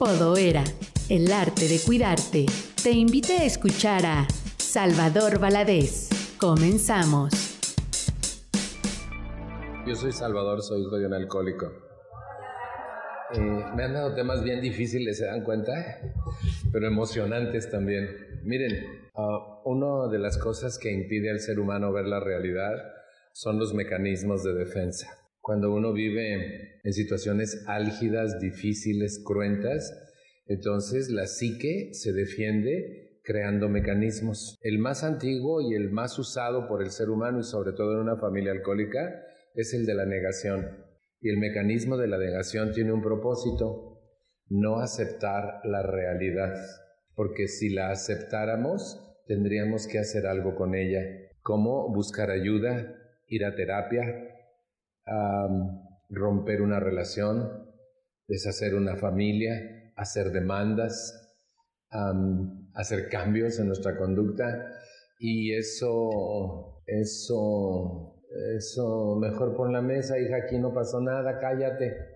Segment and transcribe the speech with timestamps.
[0.00, 0.64] Podoera,
[1.10, 2.46] el arte de cuidarte,
[2.82, 4.26] te invita a escuchar a
[4.56, 6.08] Salvador Valadez.
[6.38, 7.34] Comenzamos.
[9.86, 11.66] Yo soy Salvador, soy hijo de un alcohólico.
[13.34, 15.72] Eh, me han dado temas bien difíciles, ¿se dan cuenta?
[16.72, 18.40] Pero emocionantes también.
[18.42, 18.82] Miren,
[19.12, 22.72] uh, una de las cosas que impide al ser humano ver la realidad
[23.34, 25.19] son los mecanismos de defensa.
[25.40, 29.92] Cuando uno vive en situaciones álgidas, difíciles, cruentas,
[30.46, 34.58] entonces la psique se defiende creando mecanismos.
[34.62, 38.00] El más antiguo y el más usado por el ser humano y sobre todo en
[38.00, 39.22] una familia alcohólica
[39.54, 40.66] es el de la negación.
[41.20, 44.00] Y el mecanismo de la negación tiene un propósito,
[44.48, 46.54] no aceptar la realidad,
[47.14, 51.02] porque si la aceptáramos, tendríamos que hacer algo con ella,
[51.42, 52.96] como buscar ayuda,
[53.28, 54.29] ir a terapia,
[56.08, 57.66] romper una relación,
[58.26, 61.38] deshacer una familia, hacer demandas,
[62.74, 64.66] hacer cambios en nuestra conducta
[65.18, 68.22] y eso, eso,
[68.56, 72.09] eso, mejor pon la mesa, hija, aquí no pasó nada, cállate.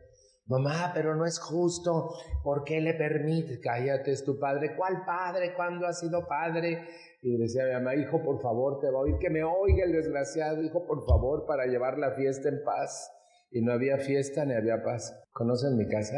[0.46, 2.10] Mamá, pero no es justo.
[2.42, 3.60] ¿Por qué le permite?
[3.60, 4.76] Cállate, es tu padre.
[4.76, 5.54] ¿Cuál padre?
[5.54, 6.86] ¿Cuándo ha sido padre?
[7.22, 9.92] Y decía mi mamá, hijo, por favor, te va a oír, que me oiga el
[9.92, 13.10] desgraciado, hijo, por favor, para llevar la fiesta en paz.
[13.50, 15.22] Y no había fiesta ni había paz.
[15.32, 16.16] ¿Conocen mi casa?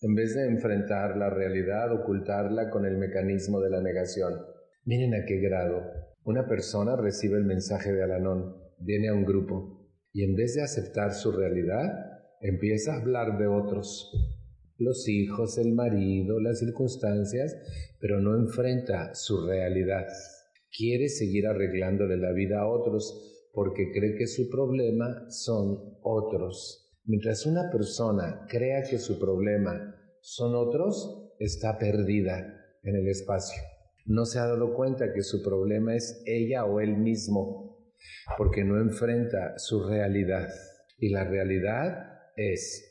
[0.00, 4.32] En vez de enfrentar la realidad, ocultarla con el mecanismo de la negación.
[4.86, 5.82] Miren a qué grado.
[6.24, 10.62] Una persona recibe el mensaje de Alanón, viene a un grupo, y en vez de
[10.62, 12.09] aceptar su realidad,
[12.40, 14.12] empieza a hablar de otros,
[14.78, 17.54] los hijos, el marido, las circunstancias,
[18.00, 20.06] pero no enfrenta su realidad.
[20.76, 26.98] Quiere seguir arreglándole la vida a otros porque cree que su problema son otros.
[27.04, 33.60] Mientras una persona crea que su problema son otros, está perdida en el espacio.
[34.06, 37.94] No se ha dado cuenta que su problema es ella o él mismo,
[38.38, 40.48] porque no enfrenta su realidad.
[40.98, 42.09] Y la realidad
[42.40, 42.86] es.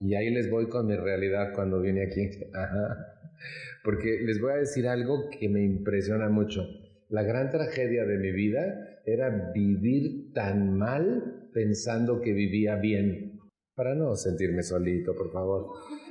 [0.00, 2.30] Y ahí les voy con mi realidad cuando vine aquí.
[3.84, 6.62] Porque les voy a decir algo que me impresiona mucho.
[7.08, 13.40] La gran tragedia de mi vida era vivir tan mal pensando que vivía bien.
[13.74, 15.68] Para no sentirme solito, por favor.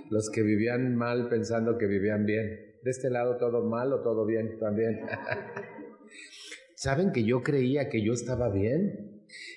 [0.10, 2.80] Los que vivían mal pensando que vivían bien.
[2.84, 5.02] De este lado todo mal o todo bien también.
[6.76, 9.07] ¿Saben que yo creía que yo estaba bien?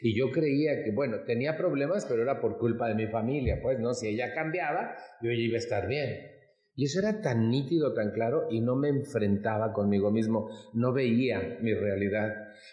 [0.01, 3.79] Y yo creía que, bueno, tenía problemas, pero era por culpa de mi familia, pues,
[3.79, 3.95] ¿no?
[3.95, 6.31] Si ella cambiaba, yo iba a estar bien.
[6.75, 11.59] Y eso era tan nítido, tan claro, y no me enfrentaba conmigo mismo, no veía
[11.61, 12.33] mi realidad.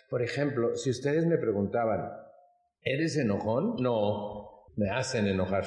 [0.09, 2.11] Por ejemplo, si ustedes me preguntaban,
[2.81, 3.75] ¿eres enojón?
[3.81, 5.65] No, me hacen enojar.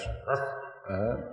[0.88, 1.32] Ah.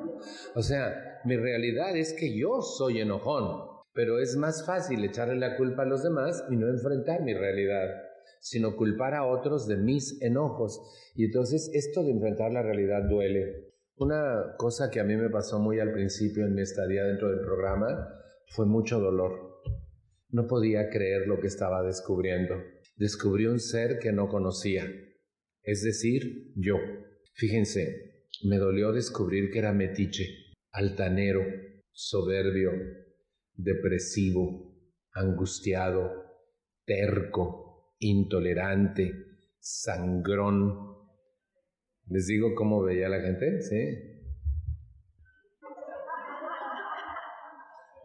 [0.55, 5.55] O sea, mi realidad es que yo soy enojón, pero es más fácil echarle la
[5.55, 8.06] culpa a los demás y no enfrentar mi realidad
[8.41, 10.79] sino culpar a otros de mis enojos.
[11.15, 13.73] Y entonces esto de enfrentar la realidad duele.
[13.95, 17.41] Una cosa que a mí me pasó muy al principio en mi estadía dentro del
[17.41, 18.07] programa
[18.49, 19.61] fue mucho dolor.
[20.29, 22.55] No podía creer lo que estaba descubriendo.
[22.95, 24.85] Descubrí un ser que no conocía,
[25.63, 26.77] es decir, yo.
[27.33, 30.25] Fíjense, me dolió descubrir que era metiche,
[30.71, 31.41] altanero,
[31.91, 32.71] soberbio,
[33.53, 34.75] depresivo,
[35.13, 36.23] angustiado,
[36.85, 37.66] terco,
[37.99, 39.13] intolerante,
[39.59, 40.97] sangrón.
[42.09, 43.61] ¿Les digo cómo veía la gente?
[43.61, 44.17] ¿Sí?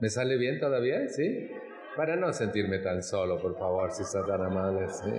[0.00, 1.08] ¿Me sale bien todavía?
[1.08, 1.48] ¿Sí?
[1.96, 4.88] Para no sentirme tan solo, por favor, si está tan amable.
[4.88, 5.10] ¿sí?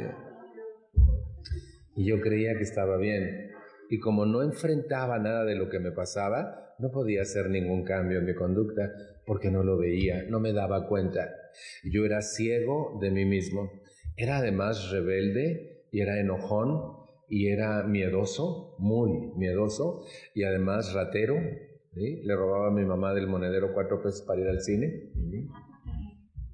[1.95, 3.51] Y yo creía que estaba bien.
[3.89, 8.19] Y como no enfrentaba nada de lo que me pasaba, no podía hacer ningún cambio
[8.19, 8.91] en mi conducta
[9.25, 11.33] porque no lo veía, no me daba cuenta.
[11.83, 13.71] Yo era ciego de mí mismo.
[14.15, 16.97] Era además rebelde y era enojón
[17.29, 21.35] y era miedoso, muy miedoso y además ratero.
[21.95, 25.11] Le robaba a mi mamá del monedero cuatro pesos para ir al cine,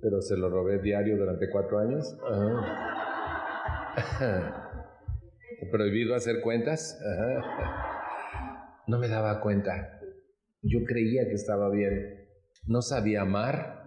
[0.02, 2.18] pero se lo robé diario durante cuatro años.
[5.72, 7.00] Prohibido hacer cuentas.
[8.88, 10.00] No me daba cuenta.
[10.62, 12.28] Yo creía que estaba bien.
[12.68, 13.84] No sabía amar,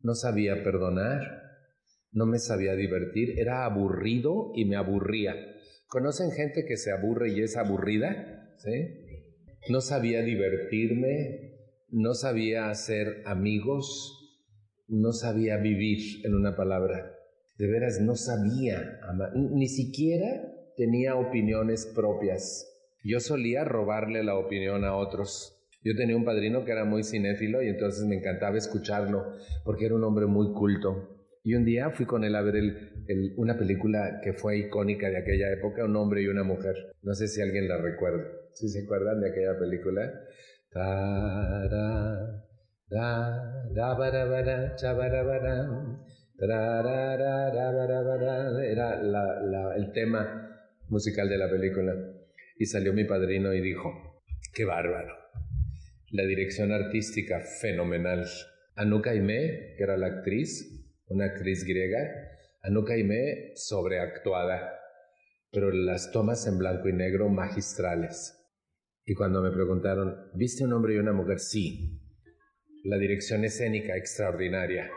[0.00, 1.41] no sabía perdonar,
[2.12, 5.34] no me sabía divertir, era aburrido y me aburría.
[5.86, 8.54] ¿Conocen gente que se aburre y es aburrida?
[8.58, 8.70] ¿Sí?
[9.68, 11.52] No sabía divertirme,
[11.90, 14.44] no sabía hacer amigos,
[14.88, 17.14] no sabía vivir, en una palabra.
[17.58, 20.26] De veras, no sabía amar, ni siquiera
[20.76, 22.68] tenía opiniones propias.
[23.04, 25.58] Yo solía robarle la opinión a otros.
[25.84, 29.94] Yo tenía un padrino que era muy cinéfilo y entonces me encantaba escucharlo porque era
[29.94, 31.21] un hombre muy culto.
[31.44, 35.18] Y un día fui con él a ver el, una película que fue icónica de
[35.18, 36.76] aquella época, Un hombre y una mujer.
[37.02, 38.24] No sé si alguien la recuerda.
[38.52, 40.12] ¿Sí se acuerdan de aquella película?
[48.70, 50.48] Era la, el tema
[50.88, 51.92] musical de la película.
[52.56, 54.22] Y salió mi padrino y dijo,
[54.54, 55.14] qué bárbaro.
[56.10, 58.26] La dirección artística fenomenal.
[58.76, 60.81] Anuka Aime, que era la actriz,
[61.12, 61.98] una actriz griega,
[62.62, 64.78] Anuka Ime, sobreactuada,
[65.50, 68.38] pero las tomas en blanco y negro magistrales.
[69.04, 71.38] Y cuando me preguntaron, ¿viste un hombre y una mujer?
[71.38, 72.00] Sí.
[72.84, 74.90] La dirección escénica extraordinaria.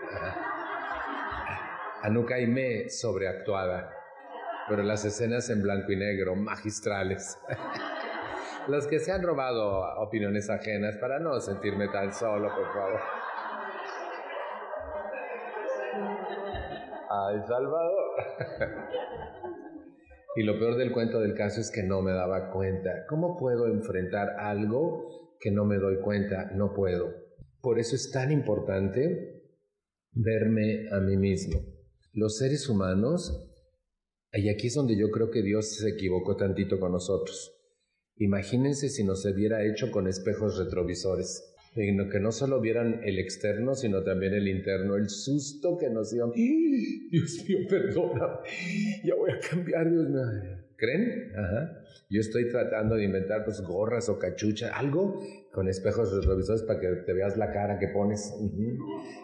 [2.04, 3.92] Anuka Ime, sobreactuada,
[4.70, 7.38] pero las escenas en blanco y negro magistrales.
[8.68, 13.25] Los que se han robado opiniones ajenas para no sentirme tan solo, por favor.
[17.16, 18.16] Ay, Salvador.
[20.36, 23.06] y lo peor del cuento del caso es que no me daba cuenta.
[23.08, 26.52] ¿Cómo puedo enfrentar algo que no me doy cuenta?
[26.54, 27.14] No puedo.
[27.62, 29.44] Por eso es tan importante
[30.12, 31.62] verme a mí mismo.
[32.14, 33.52] Los seres humanos,
[34.34, 37.54] y aquí es donde yo creo que Dios se equivocó tantito con nosotros.
[38.18, 44.02] Imagínense si nos hubiera hecho con espejos retrovisores que no solo vieran el externo, sino
[44.02, 46.32] también el interno, el susto que nos dio.
[46.34, 48.40] Dios mío, perdona,
[49.04, 50.24] ya voy a cambiar, Dios mío.
[50.78, 51.32] ¿Creen?
[51.36, 51.82] Ajá.
[52.10, 56.88] Yo estoy tratando de inventar pues gorras o cachucha, algo con espejos retrovisores para que
[57.06, 58.34] te veas la cara que pones.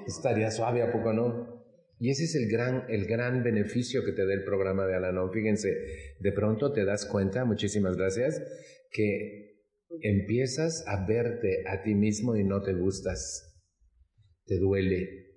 [0.05, 1.61] Estaría suave, ¿a poco no?
[1.99, 5.31] Y ese es el gran, el gran beneficio que te da el programa de Alanón.
[5.31, 8.41] Fíjense, de pronto te das cuenta, muchísimas gracias,
[8.91, 9.50] que
[10.01, 13.63] empiezas a verte a ti mismo y no te gustas,
[14.45, 15.35] te duele,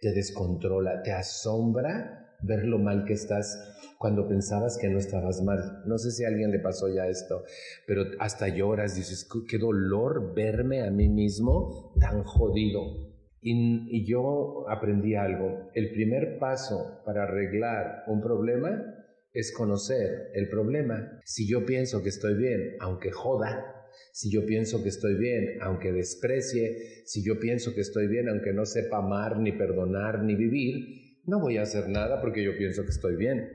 [0.00, 3.56] te descontrola, te asombra ver lo mal que estás
[3.98, 5.82] cuando pensabas que no estabas mal.
[5.86, 7.44] No sé si a alguien le pasó ya esto,
[7.86, 13.12] pero hasta lloras, dices, qué dolor verme a mí mismo tan jodido.
[13.40, 15.70] Y, y yo aprendí algo.
[15.74, 19.01] El primer paso para arreglar un problema
[19.32, 21.20] es conocer el problema.
[21.24, 23.82] Si yo pienso que estoy bien, aunque joda,
[24.12, 28.52] si yo pienso que estoy bien, aunque desprecie, si yo pienso que estoy bien, aunque
[28.52, 32.82] no sepa amar, ni perdonar, ni vivir, no voy a hacer nada porque yo pienso
[32.82, 33.48] que estoy bien.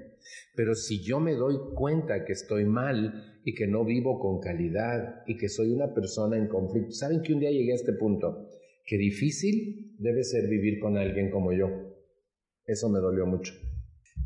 [0.55, 5.21] Pero si yo me doy cuenta que estoy mal y que no vivo con calidad
[5.27, 8.49] y que soy una persona en conflicto, ¿saben que un día llegué a este punto?
[8.85, 11.67] Que difícil debe ser vivir con alguien como yo.
[12.65, 13.53] Eso me dolió mucho.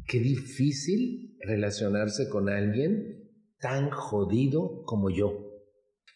[0.08, 3.30] Qué difícil relacionarse con alguien
[3.60, 5.52] tan jodido como yo.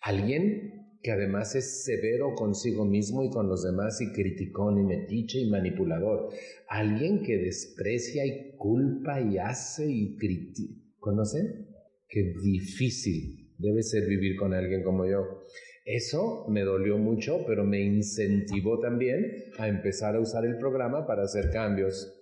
[0.01, 5.39] Alguien que además es severo consigo mismo y con los demás y criticón y metiche
[5.39, 6.29] y manipulador.
[6.67, 10.81] Alguien que desprecia y culpa y hace y critica.
[10.97, 11.67] ¿Conocen?
[12.07, 15.43] Qué difícil debe ser vivir con alguien como yo.
[15.85, 21.21] Eso me dolió mucho, pero me incentivó también a empezar a usar el programa para
[21.23, 22.14] hacer cambios.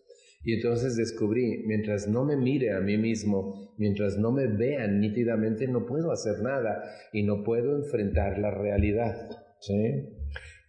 [0.44, 5.68] Y entonces descubrí, mientras no me mire a mí mismo, mientras no me vean nítidamente,
[5.68, 9.30] no puedo hacer nada y no puedo enfrentar la realidad.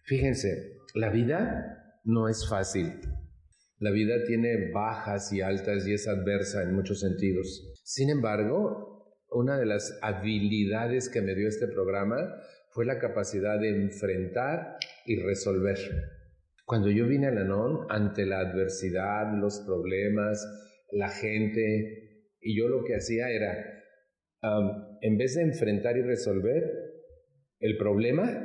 [0.03, 2.93] Fíjense, la vida no es fácil.
[3.79, 7.73] La vida tiene bajas y altas y es adversa en muchos sentidos.
[7.83, 8.95] Sin embargo,
[9.29, 12.17] una de las habilidades que me dio este programa
[12.71, 15.77] fue la capacidad de enfrentar y resolver.
[16.65, 20.43] Cuando yo vine a Lanón, ante la adversidad, los problemas,
[20.91, 23.55] la gente, y yo lo que hacía era,
[25.01, 26.63] en vez de enfrentar y resolver
[27.59, 28.44] el problema,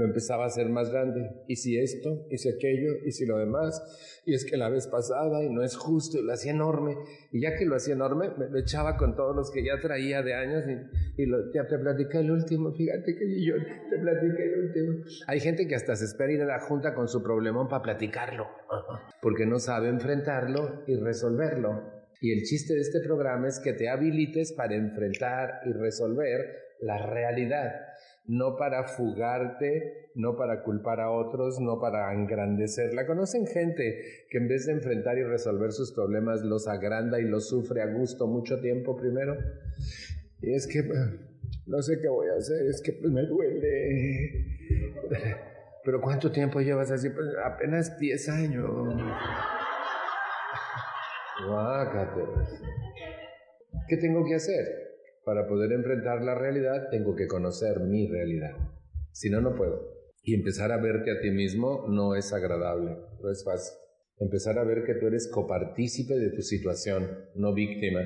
[0.00, 1.30] lo empezaba a hacer más grande.
[1.46, 4.86] Y si esto, y si aquello, y si lo demás, y es que la vez
[4.86, 6.96] pasada, y no es justo, y lo hacía enorme.
[7.30, 10.22] Y ya que lo hacía enorme, me lo echaba con todos los que ya traía
[10.22, 10.64] de años,
[11.16, 15.04] y, lo, ya te platicé el último, fíjate que yo te platiqué el último.
[15.26, 18.48] Hay gente que hasta se espera ir a la junta con su problemón para platicarlo,
[19.22, 22.00] porque no sabe enfrentarlo y resolverlo.
[22.22, 26.40] Y el chiste de este programa es que te habilites para enfrentar y resolver
[26.80, 27.89] la realidad
[28.24, 33.06] no para fugarte, no para culpar a otros, no para engrandecerla.
[33.06, 37.48] ¿Conocen gente que en vez de enfrentar y resolver sus problemas los agranda y los
[37.48, 39.36] sufre a gusto mucho tiempo primero?
[40.42, 40.82] Y es que
[41.66, 44.58] no sé qué voy a hacer, es que pues, me duele.
[45.84, 47.08] Pero ¿cuánto tiempo llevas así?
[47.10, 48.70] Pues, apenas 10 años.
[53.88, 54.89] ¿Qué tengo que hacer?
[55.30, 58.50] Para poder enfrentar la realidad tengo que conocer mi realidad.
[59.12, 59.80] Si no, no puedo.
[60.24, 63.78] Y empezar a verte a ti mismo no es agradable, no es fácil.
[64.18, 67.06] Empezar a ver que tú eres copartícipe de tu situación,
[67.36, 68.00] no víctima.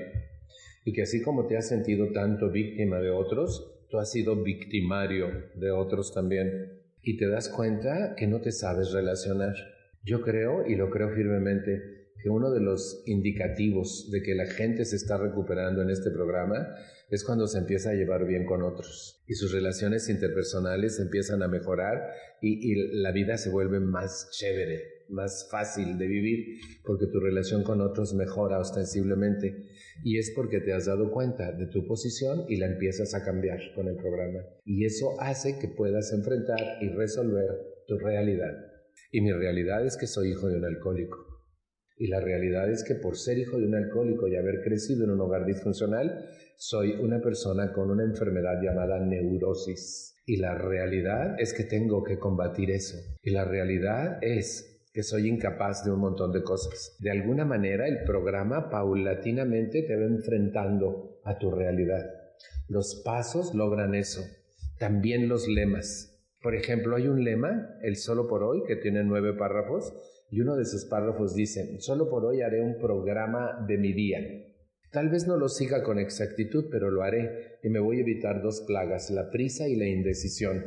[0.85, 5.29] Y que así como te has sentido tanto víctima de otros, tú has sido victimario
[5.55, 6.83] de otros también.
[7.01, 9.55] Y te das cuenta que no te sabes relacionar.
[10.03, 14.85] Yo creo, y lo creo firmemente, que uno de los indicativos de que la gente
[14.85, 16.69] se está recuperando en este programa
[17.11, 21.49] es cuando se empieza a llevar bien con otros y sus relaciones interpersonales empiezan a
[21.49, 27.63] mejorar y, la vida se vuelve más chévere, más fácil de vivir porque tu relación
[27.63, 29.55] con otros mejora ostensiblemente.
[30.03, 33.61] Y es porque te has dado cuenta de tu posición y la empiezas a cambiar
[33.75, 34.41] con el programa.
[34.65, 37.49] Y eso hace que puedas enfrentar y resolver
[37.87, 38.53] tu realidad.
[39.11, 41.35] Y mi realidad es que soy hijo de un alcohólico.
[41.97, 45.11] Y la realidad es que por ser hijo de un alcohólico y haber crecido en
[45.11, 50.15] un hogar disfuncional, soy una persona con una enfermedad llamada neurosis.
[50.27, 52.97] Y la realidad es que tengo que combatir eso.
[53.23, 56.97] Y la realidad es que soy incapaz de un montón de cosas.
[57.01, 62.05] De alguna manera el programa paulatinamente te va enfrentando a tu realidad.
[62.69, 64.23] Los pasos logran eso.
[64.79, 66.15] También los lemas.
[66.41, 69.95] Por ejemplo, hay un lema, el solo por hoy, que tiene nueve párrafos,
[70.31, 74.19] y uno de sus párrafos dice, solo por hoy haré un programa de mi día.
[74.95, 78.43] Tal vez no lo siga con exactitud, pero lo haré y me voy a evitar
[78.43, 80.63] dos plagas, la prisa y la indecisión.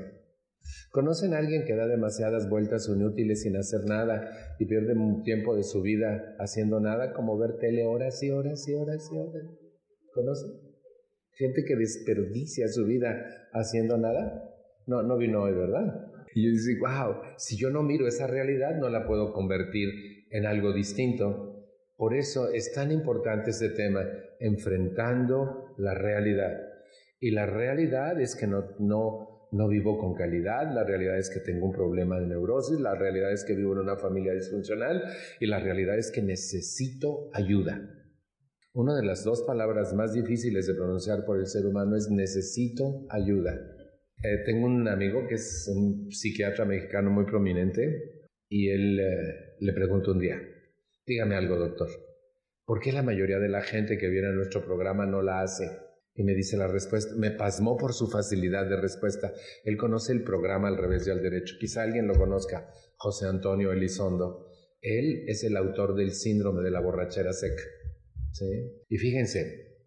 [0.91, 4.29] ¿Conocen a alguien que da demasiadas vueltas inútiles sin hacer nada
[4.60, 8.74] y pierde tiempo de su vida haciendo nada, como ver tele horas y horas y
[8.74, 9.46] horas y horas?
[10.13, 10.51] ¿Conocen?
[11.31, 14.43] Gente que desperdicia su vida haciendo nada.
[14.88, 16.12] No, no vino hoy, ¿verdad?
[16.36, 19.89] Y yo digo, wow, si yo no miro esa realidad, no la puedo convertir
[20.31, 21.46] en algo distinto.
[21.97, 24.05] Por eso es tan importante este tema,
[24.39, 26.55] enfrentando la realidad.
[27.19, 31.39] Y la realidad es que no, no, no vivo con calidad, la realidad es que
[31.39, 35.03] tengo un problema de neurosis, la realidad es que vivo en una familia disfuncional
[35.39, 37.81] y la realidad es que necesito ayuda.
[38.73, 43.07] Una de las dos palabras más difíciles de pronunciar por el ser humano es necesito
[43.09, 43.59] ayuda.
[44.23, 49.73] Eh, tengo un amigo que es un psiquiatra mexicano muy prominente y él eh, le
[49.73, 50.39] preguntó un día,
[51.07, 51.89] dígame algo doctor,
[52.65, 55.71] ¿por qué la mayoría de la gente que viene a nuestro programa no la hace?
[56.13, 59.31] Y me dice la respuesta, me pasmó por su facilidad de respuesta.
[59.63, 61.55] Él conoce el programa al revés y al derecho.
[61.59, 64.47] Quizá alguien lo conozca, José Antonio Elizondo.
[64.81, 67.61] Él es el autor del síndrome de la borrachera seca.
[68.31, 68.45] ¿sí?
[68.89, 69.77] Y fíjense,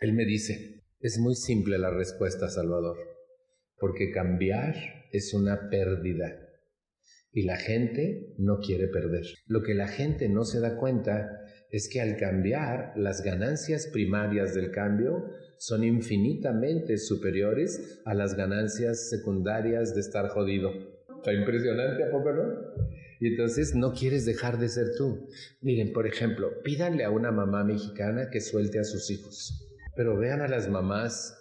[0.00, 2.98] él me dice, es muy simple la respuesta, Salvador,
[3.78, 4.74] porque cambiar
[5.12, 6.45] es una pérdida
[7.36, 9.26] y la gente no quiere perder.
[9.46, 14.54] Lo que la gente no se da cuenta es que al cambiar, las ganancias primarias
[14.54, 15.22] del cambio
[15.58, 20.70] son infinitamente superiores a las ganancias secundarias de estar jodido.
[21.14, 22.54] Está impresionante, ¿a poco no?
[23.20, 25.28] Y entonces no quieres dejar de ser tú.
[25.60, 29.68] Miren, por ejemplo, pídanle a una mamá mexicana que suelte a sus hijos.
[29.94, 31.36] Pero vean a las mamás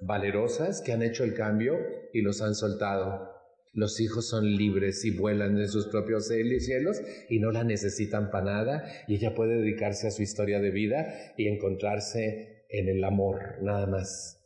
[0.00, 1.76] valerosas que han hecho el cambio
[2.14, 3.33] y los han soltado.
[3.74, 8.44] Los hijos son libres y vuelan en sus propios cielos y no la necesitan para
[8.44, 13.40] nada y ella puede dedicarse a su historia de vida y encontrarse en el amor,
[13.62, 14.40] nada más.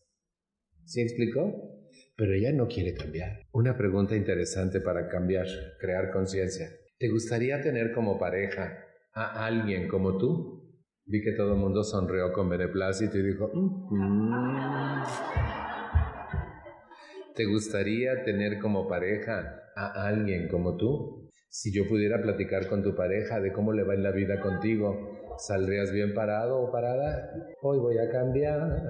[0.84, 1.78] ¿Sí explicó?
[2.16, 3.46] Pero ella no quiere cambiar.
[3.52, 5.46] Una pregunta interesante para cambiar,
[5.78, 6.70] crear conciencia.
[6.98, 8.78] ¿Te gustaría tener como pareja
[9.12, 10.58] a alguien como tú?
[11.04, 15.02] Vi que todo el mundo sonrió con beneplácito y dijo, mm,
[17.38, 21.30] ¿te gustaría tener como pareja a alguien como tú?
[21.48, 25.36] Si yo pudiera platicar con tu pareja de cómo le va en la vida contigo,
[25.38, 27.30] ¿saldrías bien parado o parada?
[27.62, 28.82] Hoy voy a cambiar.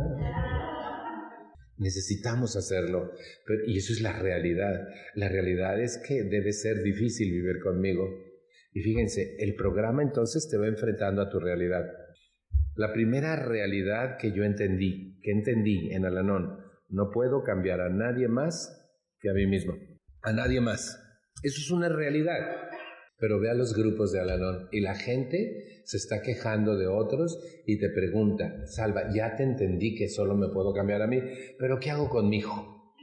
[1.76, 3.12] Necesitamos hacerlo.
[3.66, 4.80] y eso es la realidad.
[5.14, 8.08] La realidad es que debe ser difícil vivir conmigo.
[8.72, 11.84] Y fíjense, el programa entonces te va enfrentando a tu realidad.
[12.76, 18.28] La primera realidad que yo entendí, que entendí en Alanón, no puedo cambiar a nadie
[18.28, 18.74] más
[19.20, 19.74] que a mí mismo.
[20.22, 21.02] A nadie más.
[21.42, 22.38] Eso es una realidad.
[23.18, 27.38] Pero ve a los grupos de Alanón y la gente se está quejando de otros
[27.66, 31.20] y te pregunta, Salva, ya te entendí que solo me puedo cambiar a mí,
[31.58, 32.94] pero ¿qué hago con mi hijo?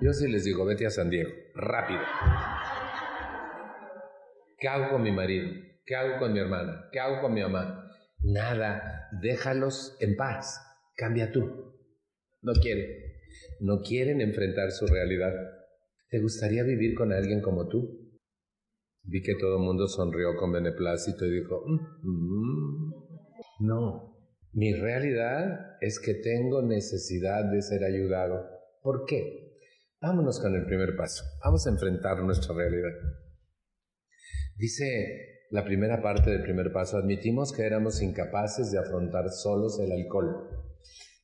[0.00, 2.00] Yo sí les digo, vete a San Diego, rápido.
[4.58, 5.48] ¿Qué hago con mi marido?
[5.86, 6.88] ¿Qué hago con mi hermana?
[6.90, 7.90] ¿Qué hago con mi mamá?
[8.22, 10.73] Nada, déjalos en paz.
[10.96, 11.40] Cambia tú.
[12.42, 12.86] No quieren.
[13.60, 15.32] No quieren enfrentar su realidad.
[16.08, 18.04] ¿Te gustaría vivir con alguien como tú?
[19.02, 22.94] Vi que todo el mundo sonrió con beneplácito y dijo, mm, mm,
[23.66, 24.14] no,
[24.52, 28.46] Mi realidad es que tengo necesidad de ser ayudado.
[28.82, 29.58] ¿Por qué?
[30.00, 31.24] Vámonos con el primer paso.
[31.44, 32.92] Vamos a enfrentar nuestra realidad.
[34.56, 39.90] Dice la primera parte del primer paso, admitimos que éramos incapaces de afrontar solos el
[39.90, 40.73] alcohol.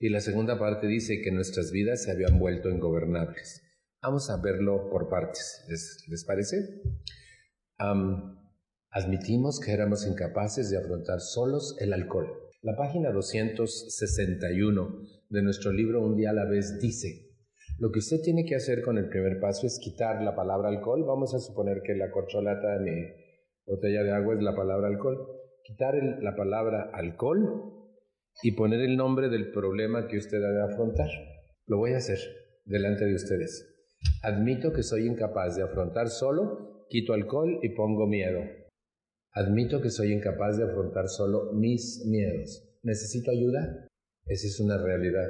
[0.03, 3.63] Y la segunda parte dice que nuestras vidas se habían vuelto ingobernables.
[4.03, 5.63] Vamos a verlo por partes.
[5.69, 6.57] ¿Les, parece?
[8.91, 12.33] admitimos que éramos incapaces de afrontar solos el alcohol.
[12.63, 17.29] La página 261 de nuestro libro Un día a la vez dice,
[17.79, 21.05] lo que usted tiene que hacer con el primer paso es quitar la palabra alcohol.
[21.07, 23.07] Vamos a suponer que la corcholata de mi
[23.67, 25.27] botella de agua es la palabra alcohol.
[25.63, 27.80] Quitar la palabra alcohol
[28.43, 31.09] y poner el nombre del problema que usted debe afrontar.
[31.67, 32.19] Lo voy a hacer
[32.65, 33.67] delante de ustedes.
[34.23, 38.41] Admito que soy incapaz de afrontar solo, quito alcohol y pongo miedo.
[39.33, 42.67] Admito que soy incapaz de afrontar solo mis miedos.
[42.83, 43.89] ¿Necesito ayuda?
[44.27, 45.29] Esa es una realidad.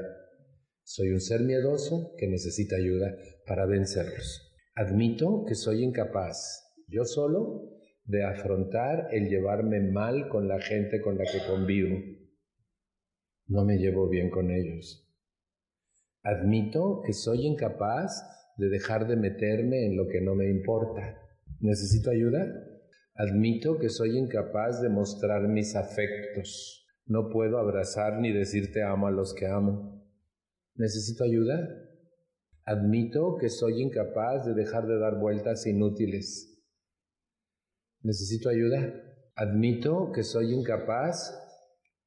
[0.82, 3.14] Soy un ser miedoso que necesita ayuda
[3.46, 4.54] para vencerlos.
[4.74, 7.70] Admito que soy incapaz, yo solo,
[8.04, 11.96] de afrontar el llevarme mal con la gente con la que convivo.
[13.50, 15.04] No me llevo bien con ellos.
[16.22, 18.22] Admito que soy incapaz
[18.56, 21.18] de dejar de meterme en lo que no me importa.
[21.58, 22.46] ¿Necesito ayuda?
[23.16, 26.86] Admito que soy incapaz de mostrar mis afectos.
[27.06, 30.00] No puedo abrazar ni decir te amo a los que amo.
[30.76, 31.68] ¿Necesito ayuda?
[32.64, 36.62] Admito que soy incapaz de dejar de dar vueltas inútiles.
[38.02, 38.94] ¿Necesito ayuda?
[39.34, 41.49] Admito que soy incapaz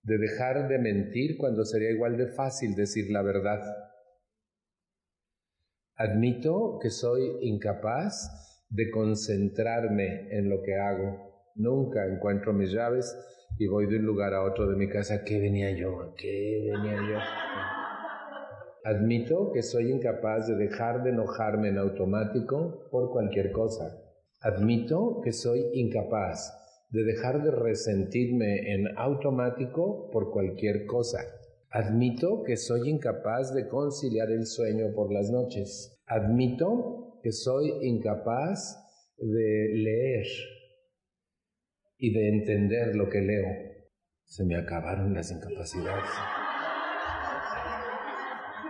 [0.03, 3.62] de dejar de mentir cuando sería igual de fácil decir la verdad.
[5.95, 11.51] Admito que soy incapaz de concentrarme en lo que hago.
[11.55, 13.15] Nunca encuentro mis llaves
[13.57, 15.24] y voy de un lugar a otro de mi casa.
[15.24, 16.13] ¿Qué venía yo?
[16.17, 17.19] ¿Qué venía yo?
[18.86, 23.98] Admito que soy incapaz de dejar de enojarme en automático por cualquier cosa.
[24.41, 26.63] Admito que soy incapaz
[26.94, 31.18] de dejar de resentirme en automático por cualquier cosa.
[31.72, 36.00] Admito que soy incapaz de conciliar el sueño por las noches.
[36.06, 38.77] Admito que soy incapaz
[39.18, 40.27] de leer
[41.98, 43.48] y de entender lo que leo.
[44.25, 46.12] Se me acabaron las incapacidades.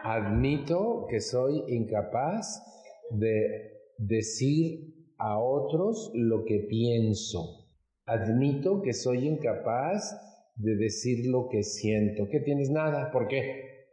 [0.06, 2.64] Admito que soy incapaz
[3.12, 7.63] de decir a otros lo que pienso.
[8.06, 10.20] Admito que soy incapaz
[10.56, 12.28] de decir lo que siento.
[12.30, 12.70] ¿Qué tienes?
[12.70, 13.12] Nada.
[13.12, 13.86] ¿Por qué?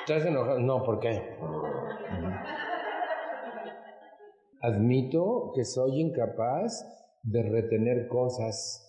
[0.00, 0.58] ¿Estás enojado?
[0.60, 1.20] No, ¿por qué?
[4.62, 6.82] Admito que soy incapaz
[7.22, 8.80] de retener cosas.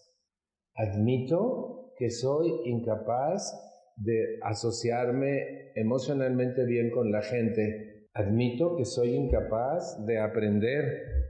[0.75, 3.53] Admito que soy incapaz
[3.97, 8.07] de asociarme emocionalmente bien con la gente.
[8.13, 11.24] Admito que soy incapaz de aprender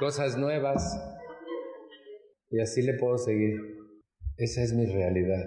[0.00, 0.98] cosas nuevas.
[2.48, 3.60] Y así le puedo seguir.
[4.38, 5.44] Esa es mi realidad.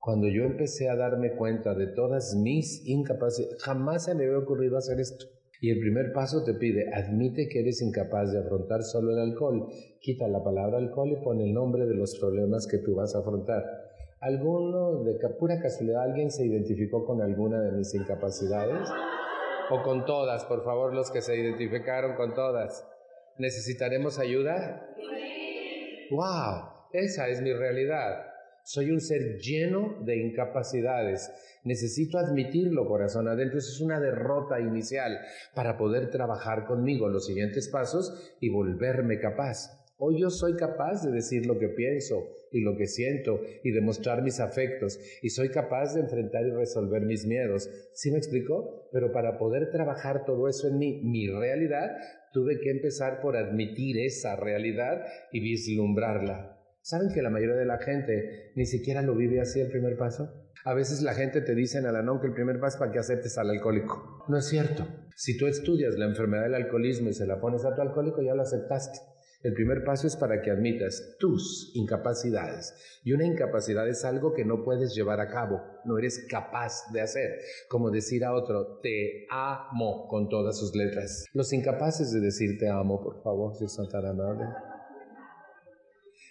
[0.00, 4.76] Cuando yo empecé a darme cuenta de todas mis incapacidades, jamás se me había ocurrido
[4.76, 5.26] hacer esto.
[5.60, 9.68] Y el primer paso te pide, admite que eres incapaz de afrontar solo el alcohol.
[10.00, 13.20] Quita la palabra alcohol y pon el nombre de los problemas que tú vas a
[13.20, 13.62] afrontar.
[14.18, 18.88] ¿Alguno, de pura casualidad, alguien se identificó con alguna de mis incapacidades?
[19.70, 20.44] ¿O con todas?
[20.46, 22.84] Por favor, los que se identificaron con todas.
[23.38, 24.88] ¿Necesitaremos ayuda?
[26.10, 26.72] ¡Wow!
[26.92, 28.26] Esa es mi realidad.
[28.64, 31.30] Soy un ser lleno de incapacidades.
[31.64, 33.58] Necesito admitirlo, corazón adentro.
[33.58, 35.18] Eso es una derrota inicial
[35.54, 39.82] para poder trabajar conmigo los siguientes pasos y volverme capaz.
[40.04, 43.80] Hoy yo soy capaz de decir lo que pienso y lo que siento y de
[43.80, 47.70] mostrar mis afectos y soy capaz de enfrentar y resolver mis miedos.
[47.94, 48.88] ¿Sí me explico?
[48.92, 51.96] Pero para poder trabajar todo eso en mí, mi realidad,
[52.32, 56.58] tuve que empezar por admitir esa realidad y vislumbrarla.
[56.80, 60.50] ¿Saben que la mayoría de la gente ni siquiera lo vive así el primer paso?
[60.64, 63.38] A veces la gente te dice en Alanón que el primer paso para que aceptes
[63.38, 64.24] al alcohólico.
[64.28, 64.86] No es cierto.
[65.16, 68.34] Si tú estudias la enfermedad del alcoholismo y se la pones a tu alcohólico, ya
[68.34, 68.98] lo aceptaste.
[69.42, 72.74] El primer paso es para que admitas tus incapacidades.
[73.02, 77.00] Y una incapacidad es algo que no puedes llevar a cabo, no eres capaz de
[77.00, 77.40] hacer.
[77.68, 81.26] Como decir a otro, te amo con todas sus letras.
[81.32, 84.48] Los incapaces de decir te amo, por favor, si son tan amables.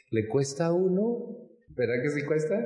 [0.10, 1.38] ¿Le cuesta a uno?
[1.70, 2.60] ¿Verdad que sí cuesta?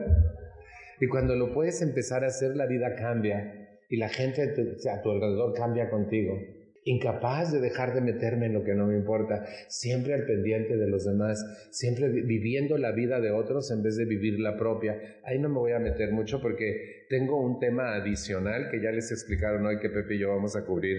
[1.00, 5.12] Y cuando lo puedes empezar a hacer, la vida cambia y la gente a tu,
[5.12, 6.38] alrededor cambia contigo.
[6.86, 10.88] Incapaz de dejar de meterme en lo que no me importa, siempre al pendiente de
[10.88, 15.20] los demás, siempre viviendo la vida de otros en vez de vivir la propia.
[15.24, 19.12] Ahí no me voy a meter mucho porque tengo un tema adicional que ya les
[19.12, 20.98] explicaron hoy que Pepe y yo vamos a cubrir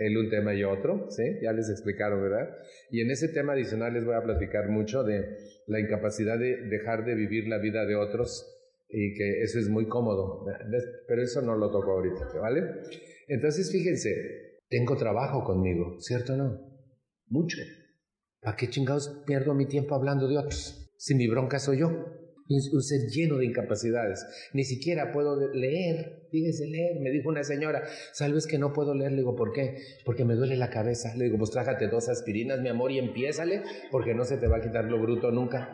[0.00, 1.38] él un tema y otro, ¿sí?
[1.42, 2.56] Ya les explicaron, ¿verdad?
[2.90, 5.36] Y en ese tema adicional les voy a platicar mucho de
[5.66, 8.50] la incapacidad de dejar de vivir la vida de otros
[8.88, 10.46] y que eso es muy cómodo,
[11.08, 12.62] pero eso no lo toco ahorita, ¿vale?
[13.26, 14.43] Entonces, fíjense,
[14.74, 16.58] tengo trabajo conmigo, ¿cierto o no?
[17.28, 17.58] Mucho.
[18.40, 20.90] ¿Para qué chingados pierdo mi tiempo hablando de otros?
[20.98, 21.90] Si mi bronca soy yo.
[22.48, 24.26] Un ser lleno de incapacidades.
[24.52, 26.26] Ni siquiera puedo leer.
[26.32, 27.00] Fíjese leer.
[27.00, 29.12] Me dijo una señora, ¿sabes que no puedo leer?
[29.12, 29.78] Le digo, ¿por qué?
[30.04, 31.14] Porque me duele la cabeza.
[31.14, 34.56] Le digo, pues trájate dos aspirinas, mi amor, y empiézale, porque no se te va
[34.56, 35.70] a quitar lo bruto nunca.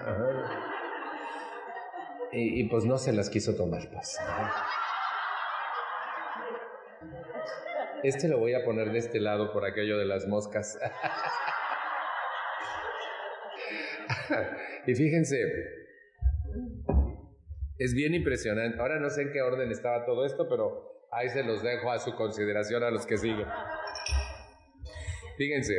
[2.32, 4.18] Y, pues no se las quiso tomar, pues.
[8.02, 10.78] Este lo voy a poner de este lado por aquello de las moscas.
[14.86, 15.36] y fíjense,
[17.78, 18.80] es bien impresionante.
[18.80, 21.98] Ahora no sé en qué orden estaba todo esto, pero ahí se los dejo a
[21.98, 23.46] su consideración a los que siguen.
[25.36, 25.74] Fíjense,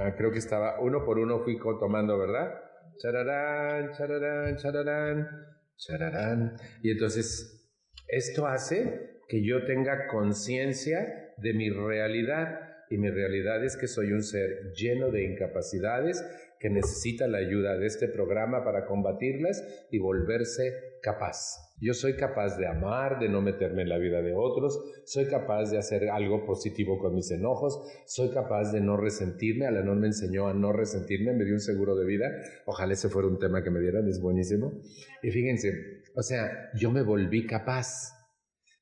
[0.00, 2.52] ah, creo que estaba uno por uno fui tomando, ¿verdad?
[2.98, 5.28] Chararán, chararán, chararán,
[5.76, 6.56] chararán.
[6.82, 7.70] Y entonces,
[8.08, 12.70] esto hace que yo tenga conciencia de mi realidad.
[12.90, 16.22] Y mi realidad es que soy un ser lleno de incapacidades
[16.64, 21.58] que necesita la ayuda de este programa para combatirlas y volverse capaz.
[21.78, 25.70] Yo soy capaz de amar, de no meterme en la vida de otros, soy capaz
[25.70, 30.46] de hacer algo positivo con mis enojos, soy capaz de no resentirme, Alanón me enseñó
[30.46, 32.30] a no resentirme, me dio un seguro de vida,
[32.64, 34.80] ojalá ese fuera un tema que me dieran, es buenísimo.
[35.22, 38.14] Y fíjense, o sea, yo me volví capaz,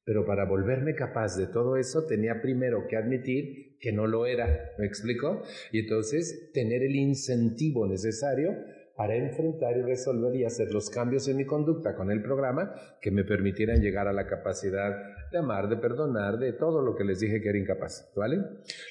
[0.05, 4.73] pero para volverme capaz de todo eso tenía primero que admitir que no lo era,
[4.79, 5.43] ¿me explico?
[5.71, 8.51] Y entonces tener el incentivo necesario
[8.97, 13.11] para enfrentar y resolver y hacer los cambios en mi conducta con el programa que
[13.11, 17.19] me permitieran llegar a la capacidad de amar, de perdonar, de todo lo que les
[17.19, 18.39] dije que era incapaz, ¿vale?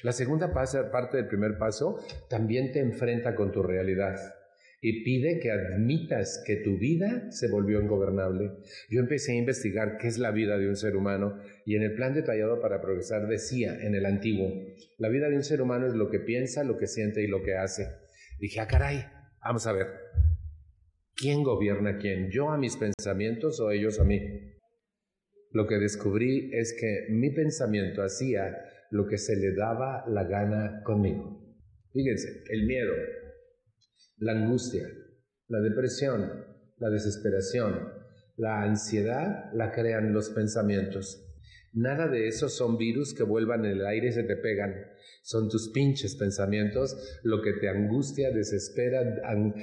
[0.02, 4.16] La segunda parte del primer paso también te enfrenta con tu realidad
[4.84, 8.50] y pide que admitas que tu vida se volvió ingobernable.
[8.90, 11.94] Yo empecé a investigar qué es la vida de un ser humano y en el
[11.94, 14.52] plan detallado para progresar decía en el antiguo,
[14.98, 17.44] la vida de un ser humano es lo que piensa, lo que siente y lo
[17.44, 17.86] que hace.
[18.40, 19.04] Dije, ah, caray,
[19.44, 19.86] vamos a ver,
[21.14, 22.28] ¿quién gobierna a quién?
[22.32, 24.20] ¿Yo a mis pensamientos o ellos a mí?
[25.52, 28.52] Lo que descubrí es que mi pensamiento hacía
[28.90, 31.40] lo que se le daba la gana conmigo.
[31.92, 32.92] Fíjense, el miedo,
[34.22, 34.88] la angustia,
[35.48, 36.46] la depresión,
[36.78, 37.88] la desesperación,
[38.36, 41.28] la ansiedad la crean los pensamientos.
[41.72, 44.74] Nada de eso son virus que vuelvan en el aire y se te pegan.
[45.22, 49.54] Son tus pinches pensamientos lo que te angustia, desespera, eh,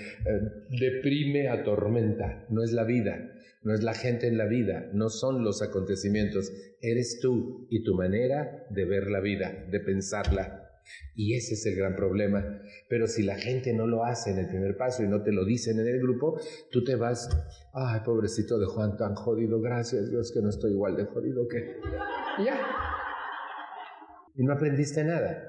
[0.77, 2.45] deprime, atormenta.
[2.49, 3.31] No es la vida,
[3.63, 6.51] no es la gente en la vida, no son los acontecimientos.
[6.81, 10.68] Eres tú y tu manera de ver la vida, de pensarla.
[11.15, 12.61] Y ese es el gran problema.
[12.87, 15.45] Pero si la gente no lo hace en el primer paso y no te lo
[15.45, 16.39] dicen en el grupo,
[16.71, 17.29] tú te vas,
[17.73, 21.77] ay, pobrecito de Juan, tan jodido, gracias Dios que no estoy igual de jodido que...
[22.43, 22.59] ya.
[24.35, 25.45] Y no aprendiste nada.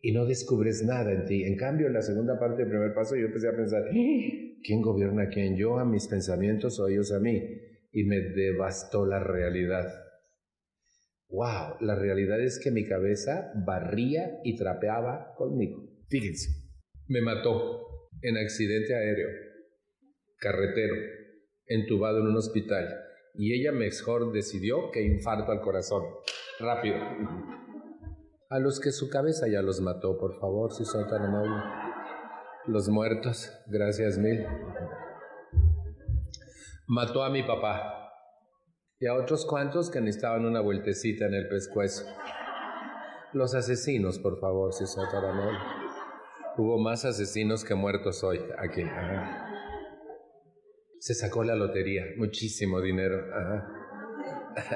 [0.00, 1.44] Y no descubres nada en ti.
[1.44, 5.24] En cambio, en la segunda parte del primer paso yo empecé a pensar, ¿quién gobierna
[5.24, 5.56] a quién?
[5.56, 7.42] ¿Yo a mis pensamientos o ellos a mí?
[7.92, 10.05] Y me devastó la realidad
[11.28, 15.82] wow, la realidad es que mi cabeza barría y trapeaba conmigo.
[16.08, 16.48] Fíjense,
[17.08, 17.82] me mató
[18.22, 19.28] en accidente aéreo,
[20.38, 20.94] carretero,
[21.66, 22.88] entubado en un hospital.
[23.34, 26.02] Y ella mejor decidió que infarto al corazón.
[26.58, 26.96] Rápido.
[28.48, 31.62] A los que su cabeza ya los mató, por favor, si son tan amables.
[32.66, 34.46] Los muertos, gracias mil.
[36.86, 38.05] Mató a mi papá,
[38.98, 42.06] y a otros cuantos que necesitaban una vueltecita en el pescuezo.
[43.32, 45.54] Los asesinos, por favor, si son amor.
[46.56, 48.82] Hubo más asesinos que muertos hoy aquí.
[50.98, 53.22] Se sacó la lotería, muchísimo dinero.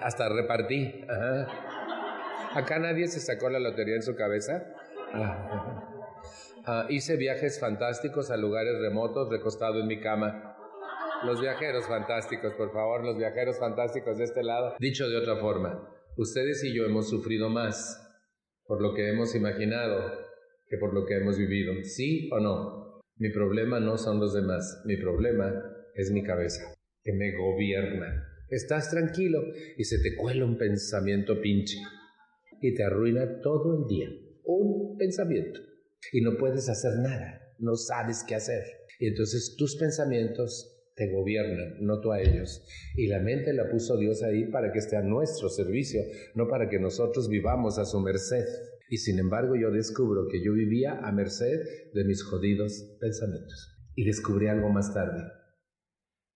[0.02, 1.06] Hasta repartí.
[2.54, 4.62] Acá nadie se sacó la lotería en su cabeza.
[6.66, 10.49] Ah, hice viajes fantásticos a lugares remotos recostado en mi cama.
[11.24, 14.74] Los viajeros fantásticos, por favor, los viajeros fantásticos de este lado.
[14.80, 18.00] Dicho de otra forma, ustedes y yo hemos sufrido más
[18.64, 20.12] por lo que hemos imaginado
[20.66, 21.74] que por lo que hemos vivido.
[21.82, 23.00] ¿Sí o no?
[23.16, 25.52] Mi problema no son los demás, mi problema
[25.94, 26.62] es mi cabeza,
[27.02, 28.26] que me gobierna.
[28.48, 29.42] Estás tranquilo
[29.76, 31.78] y se te cuela un pensamiento pinche
[32.62, 34.08] y te arruina todo el día.
[34.44, 35.60] un pensamiento.
[36.12, 38.64] Y no puedes hacer nada, no sabes qué hacer.
[38.98, 40.69] Y entonces tus pensamientos
[41.00, 42.62] te gobiernan, no tú a ellos.
[42.94, 46.02] Y la mente la puso Dios ahí para que esté a nuestro servicio,
[46.34, 48.44] no para que nosotros vivamos a su merced.
[48.90, 51.58] Y sin embargo yo descubro que yo vivía a merced
[51.94, 53.78] de mis jodidos pensamientos.
[53.94, 55.22] Y descubrí algo más tarde.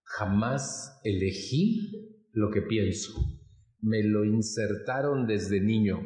[0.05, 3.12] Jamás elegí lo que pienso.
[3.83, 5.98] Me lo insertaron desde niño,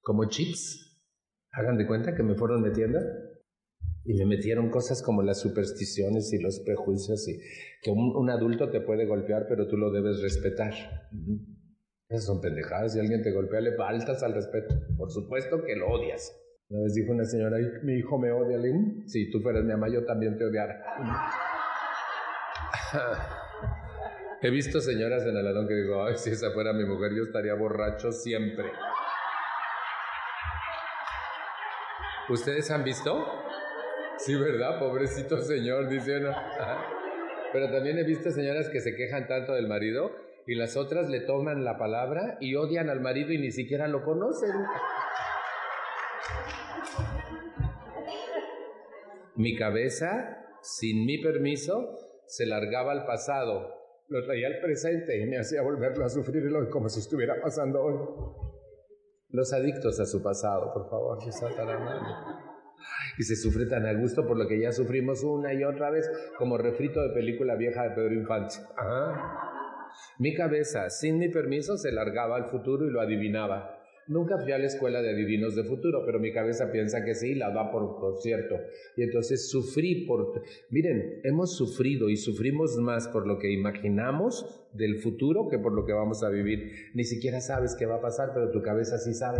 [0.00, 0.98] como chips.
[1.50, 2.98] Hagan de cuenta que me fueron metiendo
[4.04, 7.38] y me metieron cosas como las supersticiones y los prejuicios y
[7.82, 10.72] que un, adulto te puede golpear, pero tú lo debes respetar.
[12.08, 12.94] Esas son pendejadas.
[12.94, 14.74] Si alguien te golpea, le faltas al respeto.
[14.96, 16.36] Por supuesto que lo odias.
[16.68, 18.58] Una vez dijo una señora, mi hijo me odia.
[18.58, 18.72] Le
[19.06, 20.82] si tú fueras mi mamá, yo también te odiara.
[24.42, 27.54] He visto señoras en Aladón que digo, ay, si esa fuera mi mujer, yo estaría
[27.54, 28.72] borracho siempre.
[32.28, 33.24] ¿Ustedes han visto?
[34.24, 34.78] Sí, ¿verdad?
[34.78, 36.30] Pobrecito señor, dice uno.
[37.52, 40.12] Pero también he visto señoras que se quejan tanto del marido
[40.46, 44.04] y las otras le toman la palabra y odian al marido y ni siquiera lo
[44.04, 44.52] conocen.
[49.34, 53.74] Mi cabeza, sin mi permiso, se largaba al pasado,
[54.06, 57.94] lo traía al presente y me hacía volverlo a sufrir como si estuviera pasando hoy.
[59.30, 61.18] Los adictos a su pasado, por favor,
[63.18, 66.10] y se sufre tan a gusto por lo que ya sufrimos una y otra vez,
[66.38, 68.56] como refrito de película vieja de Pedro Infante.
[70.18, 73.78] Mi cabeza, sin mi permiso, se largaba al futuro y lo adivinaba.
[74.08, 77.34] Nunca fui a la escuela de adivinos de futuro, pero mi cabeza piensa que sí,
[77.34, 78.56] la da por, por, cierto.
[78.96, 80.42] Y entonces sufrí por...
[80.70, 85.86] Miren, hemos sufrido y sufrimos más por lo que imaginamos del futuro que por lo
[85.86, 86.90] que vamos a vivir.
[86.94, 89.38] Ni siquiera sabes qué va a pasar, pero tu cabeza sí sabe.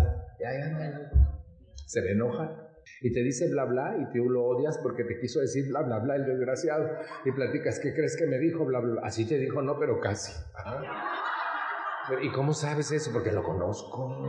[1.86, 2.61] Se le enoja
[3.00, 5.98] y te dice bla bla y tú lo odias porque te quiso decir bla bla
[5.98, 6.88] bla el desgraciado
[7.24, 8.64] y platicas, ¿qué crees que me dijo?
[8.64, 9.00] Bla bla.
[9.04, 10.32] Así te dijo, no, pero casi.
[12.22, 13.12] ¿Y cómo sabes eso?
[13.12, 14.26] Porque lo conozco.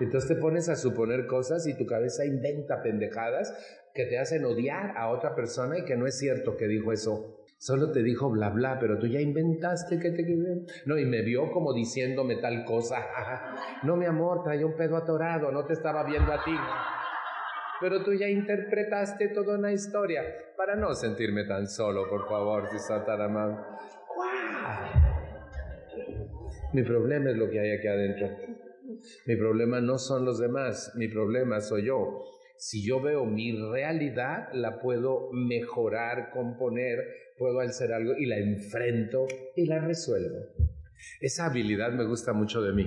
[0.00, 3.54] Entonces te pones a suponer cosas y tu cabeza inventa pendejadas
[3.94, 7.41] que te hacen odiar a otra persona y que no es cierto que dijo eso.
[7.62, 10.24] Solo te dijo bla bla, pero tú ya inventaste que te...
[10.84, 12.96] No, y me vio como diciéndome tal cosa.
[13.84, 16.56] No, mi amor, traía un pedo atorado, no te estaba viendo a ti.
[17.80, 20.24] Pero tú ya interpretaste toda una historia.
[20.56, 22.94] Para no sentirme tan solo, por favor, si
[23.30, 23.64] mal.
[26.72, 28.28] Mi problema es lo que hay aquí adentro.
[29.26, 32.24] Mi problema no son los demás, mi problema soy yo.
[32.58, 36.98] Si yo veo mi realidad, la puedo mejorar, componer,
[37.38, 40.38] puedo hacer algo y la enfrento y la resuelvo.
[41.20, 42.84] Esa habilidad me gusta mucho de mí,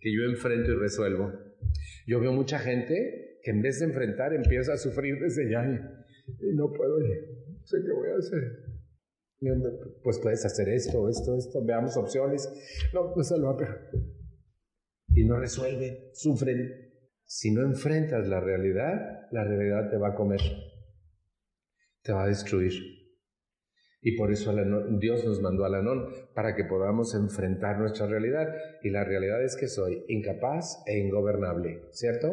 [0.00, 1.32] que yo enfrento y resuelvo.
[2.06, 5.64] Yo veo mucha gente que en vez de enfrentar empieza a sufrir desde ya
[6.40, 8.76] y, no puedo, no sé qué voy a hacer.
[10.02, 12.48] Pues puedes hacer esto, esto, esto, veamos opciones.
[12.92, 13.78] No, pues lo va
[15.14, 16.85] Y no resuelven, sufren.
[17.28, 20.40] Si no enfrentas la realidad, la realidad te va a comer,
[22.02, 22.72] te va a destruir.
[24.00, 24.54] Y por eso
[25.00, 28.46] Dios nos mandó a Anón, para que podamos enfrentar nuestra realidad.
[28.82, 32.30] Y la realidad es que soy incapaz e ingobernable, ¿cierto?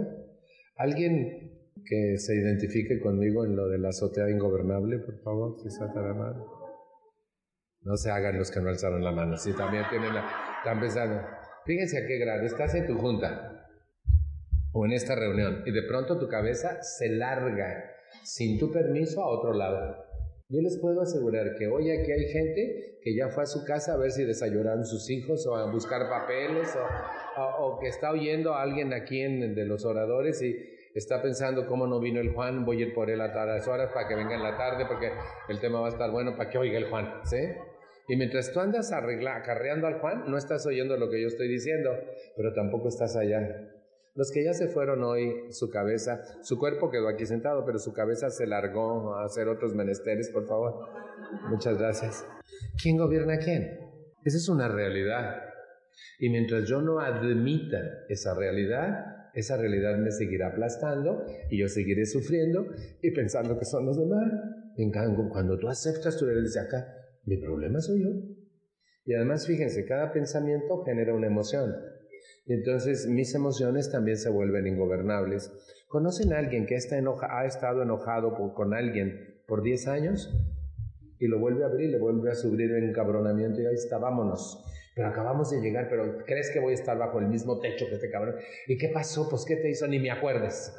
[0.75, 6.13] ¿Alguien que se identifique conmigo en lo de la azotea ingobernable, por favor, si la
[6.13, 6.45] mano?
[7.81, 10.23] No se hagan los que no alzaron la mano, si también tienen la...
[10.59, 11.19] Están pensando,
[11.65, 13.52] fíjense a qué grado, estás en tu junta
[14.73, 17.91] o en esta reunión y de pronto tu cabeza se larga
[18.23, 20.03] sin tu permiso a otro lado.
[20.49, 23.93] Yo les puedo asegurar que hoy aquí hay gente que ya fue a su casa
[23.93, 26.69] a ver si desayunaron sus hijos o a buscar papeles
[27.59, 30.55] o, que está oyendo a alguien aquí en, de los oradores y
[30.93, 33.91] está pensando cómo no vino el Juan, voy a ir por él a las horas
[33.93, 35.11] para que venga en la tarde porque
[35.49, 37.37] el tema va a estar bueno para que oiga el Juan, ¿sí?
[38.07, 41.89] Y mientras tú andas acarreando al Juan, no estás oyendo lo que yo estoy diciendo,
[42.35, 43.39] pero tampoco estás allá.
[44.15, 47.93] Los que ya se fueron hoy, su cabeza, su cuerpo quedó aquí sentado, pero su
[47.93, 50.87] cabeza se largó a hacer otros menesteres, por favor.
[51.49, 52.23] Muchas gracias.
[52.81, 53.79] ¿Quién gobierna a quién?
[54.23, 55.41] Esa es una realidad.
[56.19, 62.05] Y mientras yo no admita esa realidad, esa realidad me seguirá aplastando y yo seguiré
[62.05, 62.67] sufriendo
[63.01, 64.31] y pensando que son los demás.
[64.77, 66.85] En cambio, cuando tú aceptas tu realidad, acá,
[67.25, 68.09] mi problema soy yo.
[69.05, 71.73] Y además, fíjense, cada pensamiento genera una emoción.
[72.45, 75.51] Entonces mis emociones también se vuelven ingobernables.
[75.87, 80.33] ¿Conocen a alguien que está ha estado enojado con alguien por 10 años?
[81.19, 84.63] Y lo vuelve a abrir, le vuelve a subir el encabronamiento y ahí está, vámonos.
[84.95, 87.95] pero acabamos de llegar, pero ¿crees que voy a estar bajo el mismo techo que
[87.95, 88.35] este cabrón?
[88.67, 89.29] ¿Y qué pasó?
[89.29, 89.87] Pues ¿qué te hizo?
[89.87, 90.75] Ni me acuerdes.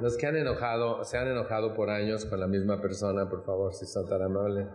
[0.00, 3.72] Los que han enojado, se han enojado por años con la misma persona, por favor,
[3.72, 4.66] si son tan amables.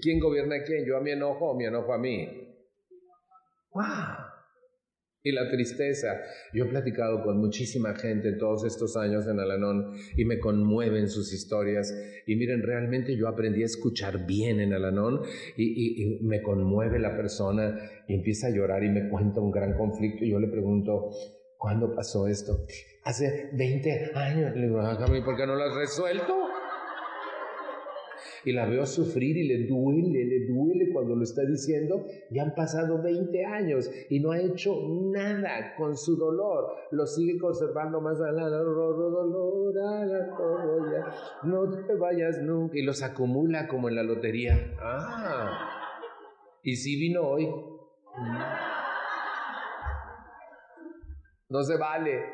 [0.00, 0.84] ¿Quién gobierna a quién?
[0.84, 2.28] ¿Yo a mi enojo o mi enojo a mí?
[3.72, 3.84] ¡Wow!
[5.22, 6.18] Y la tristeza.
[6.54, 11.34] Yo he platicado con muchísima gente todos estos años en Alanón y me conmueven sus
[11.34, 11.94] historias.
[12.26, 15.20] Y miren, realmente yo aprendí a escuchar bien en Alanón
[15.58, 19.74] y, y, me conmueve la persona y empieza a llorar y me cuenta un gran
[19.76, 20.24] conflicto.
[20.24, 21.10] Y yo le pregunto,
[21.58, 22.64] ¿cuándo pasó esto?
[23.04, 24.56] Hace 20 años.
[24.56, 24.80] Le digo,
[25.24, 26.49] ¿por qué no lo has resuelto?
[28.44, 32.06] Y la veo sufrir y le duele, le duele cuando lo está diciendo.
[32.30, 34.74] Ya han pasado 20 años y no ha hecho
[35.12, 36.74] nada con su dolor.
[36.90, 38.56] Lo sigue conservando más adelante.
[41.44, 42.76] No te vayas nunca.
[42.76, 44.74] Y los acumula como en la lotería.
[44.80, 45.68] Ah.
[46.62, 47.48] Y si vino hoy.
[51.48, 52.24] No se vale.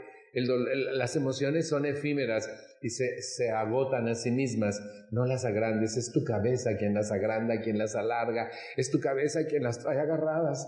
[0.92, 4.80] las emociones son efímeras y se, agotan a sí mismas.
[5.10, 9.46] No las agrandes, es tu cabeza quien las agranda, quien las alarga, es tu cabeza
[9.46, 10.66] quien las trae agarradas.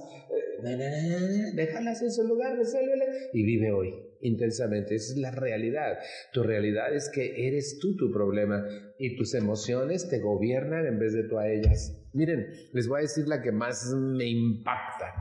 [0.64, 2.56] Eh, déjalas en su lugar,
[3.32, 4.94] y vive hoy intensamente.
[4.94, 5.98] Esa es la realidad.
[6.32, 8.64] Tu realidad es que eres tú tu problema
[8.98, 11.96] y tus emociones te gobiernan en vez de tú a ellas.
[12.12, 15.14] Miren, les voy a decir la que más me impacta.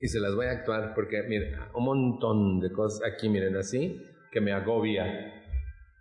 [0.00, 4.00] Y se las voy a actuar porque, miren, un montón de cosas aquí, miren, así
[4.30, 5.04] que me agobia.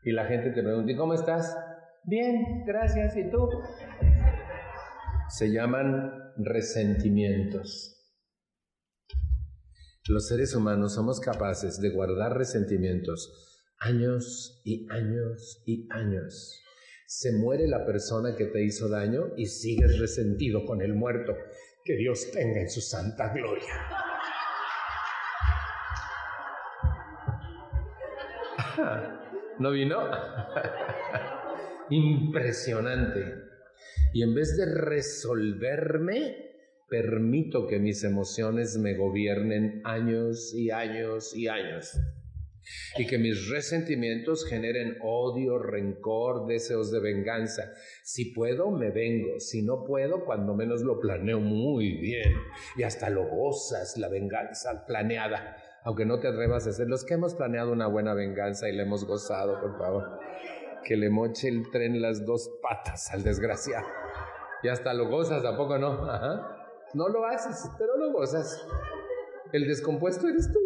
[0.03, 1.57] Y la gente te pregunta, ¿y cómo estás?
[2.03, 3.15] Bien, gracias.
[3.17, 3.49] ¿Y tú?
[5.29, 7.93] Se llaman resentimientos.
[10.07, 13.43] Los seres humanos somos capaces de guardar resentimientos
[13.79, 16.63] años y años y años.
[17.07, 21.35] Se muere la persona que te hizo daño y sigues resentido con el muerto.
[21.83, 23.73] Que Dios tenga en su santa gloria.
[29.59, 29.97] ¿No vino?
[31.89, 33.47] Impresionante.
[34.13, 36.35] Y en vez de resolverme,
[36.87, 41.99] permito que mis emociones me gobiernen años y años y años.
[42.97, 47.71] Y que mis resentimientos generen odio, rencor, deseos de venganza.
[48.03, 49.39] Si puedo, me vengo.
[49.39, 52.33] Si no puedo, cuando menos lo planeo muy bien.
[52.75, 57.13] Y hasta lo gozas, la venganza planeada aunque no te atrevas a hacer, los que
[57.13, 60.19] hemos planeado una buena venganza y le hemos gozado, por favor,
[60.83, 63.87] que le moche el tren las dos patas al desgraciado.
[64.63, 66.05] Y hasta lo gozas, ¿a poco no?
[66.93, 68.67] No lo haces, pero lo gozas.
[69.53, 70.59] El descompuesto eres tú.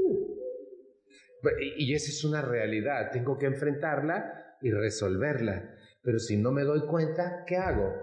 [1.78, 5.76] Y esa es una realidad, tengo que enfrentarla y resolverla.
[6.02, 7.94] Pero si no me doy cuenta, ¿qué hago?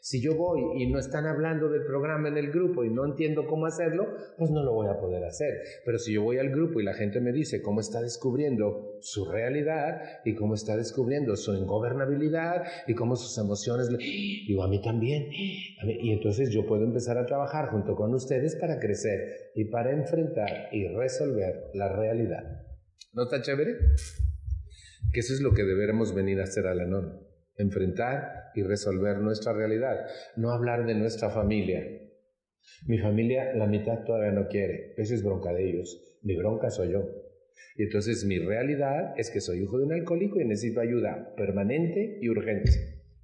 [0.00, 3.46] Si yo voy y no están hablando del programa en el grupo y no entiendo
[3.46, 5.54] cómo hacerlo, pues no lo voy a poder hacer.
[5.84, 9.24] Pero si yo voy al grupo y la gente me dice cómo está descubriendo su
[9.26, 15.28] realidad y cómo está descubriendo su ingobernabilidad y cómo sus emociones, digo a mí también.
[15.30, 20.68] Y entonces yo puedo empezar a trabajar junto con ustedes para crecer y para enfrentar
[20.72, 22.64] y resolver la realidad.
[23.12, 23.76] ¿No está chévere?
[25.12, 27.27] Que eso es lo que deberemos venir a hacer a la norma
[27.58, 31.84] enfrentar y resolver nuestra realidad, no hablar de nuestra familia.
[32.86, 36.92] Mi familia, la mitad todavía no quiere, eso es bronca de ellos, mi bronca soy
[36.92, 37.04] yo.
[37.76, 42.18] Y entonces mi realidad es que soy hijo de un alcohólico y necesito ayuda permanente
[42.20, 42.70] y urgente.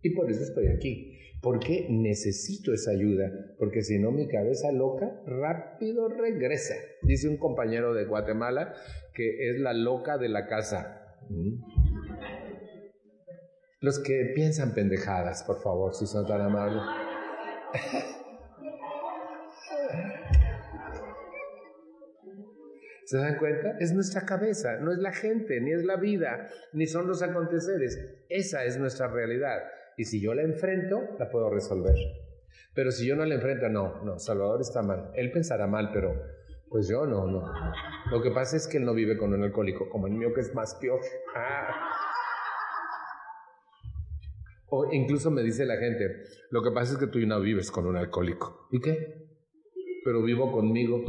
[0.02, 1.10] Y por eso estoy aquí.
[1.42, 3.30] porque necesito esa ayuda?
[3.58, 6.74] Porque si no mi cabeza loca rápido regresa.
[7.02, 8.72] Dice un compañero de Guatemala
[9.12, 11.18] que es la loca de la casa.
[11.28, 11.83] ¿Mm?
[13.84, 16.82] Los que piensan pendejadas, por favor, si son tan amables.
[23.04, 23.76] ¿Se dan cuenta?
[23.80, 28.22] Es nuestra cabeza, no es la gente, ni es la vida, ni son los aconteceres.
[28.30, 29.62] Esa es nuestra realidad.
[29.98, 31.94] Y si yo la enfrento, la puedo resolver.
[32.74, 35.10] Pero si yo no la enfrento, no, no, Salvador está mal.
[35.14, 36.22] Él pensará mal, pero
[36.70, 37.52] pues yo no, no.
[38.10, 40.40] Lo que pasa es que él no vive con un alcohólico, como el mío que
[40.40, 41.00] es más peor.
[41.36, 42.13] Ah.
[44.76, 47.86] O incluso me dice la gente, lo que pasa es que tú no vives con
[47.86, 48.66] un alcohólico.
[48.72, 49.28] ¿Y qué?
[50.04, 51.04] Pero vivo conmigo.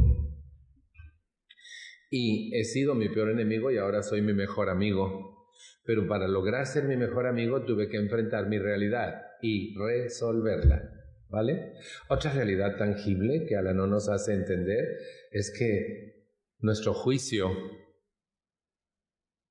[2.08, 5.50] Y he sido mi peor enemigo y ahora soy mi mejor amigo.
[5.82, 10.88] Pero para lograr ser mi mejor amigo tuve que enfrentar mi realidad y resolverla.
[11.28, 11.72] ¿Vale?
[12.08, 14.84] Otra realidad tangible que Ala no nos hace entender
[15.32, 16.28] es que
[16.60, 17.50] nuestro juicio,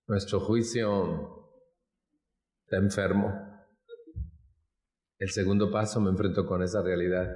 [0.07, 1.49] nuestro juicio
[2.63, 3.44] está enfermo.
[5.17, 7.29] El segundo paso me enfrento con esa realidad.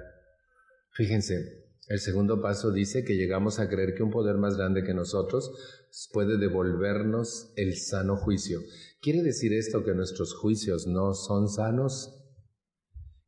[0.92, 4.94] Fíjense, el segundo paso dice que llegamos a creer que un poder más grande que
[4.94, 8.60] nosotros puede devolvernos el sano juicio.
[9.02, 12.16] ¿Quiere decir esto que nuestros juicios no son sanos?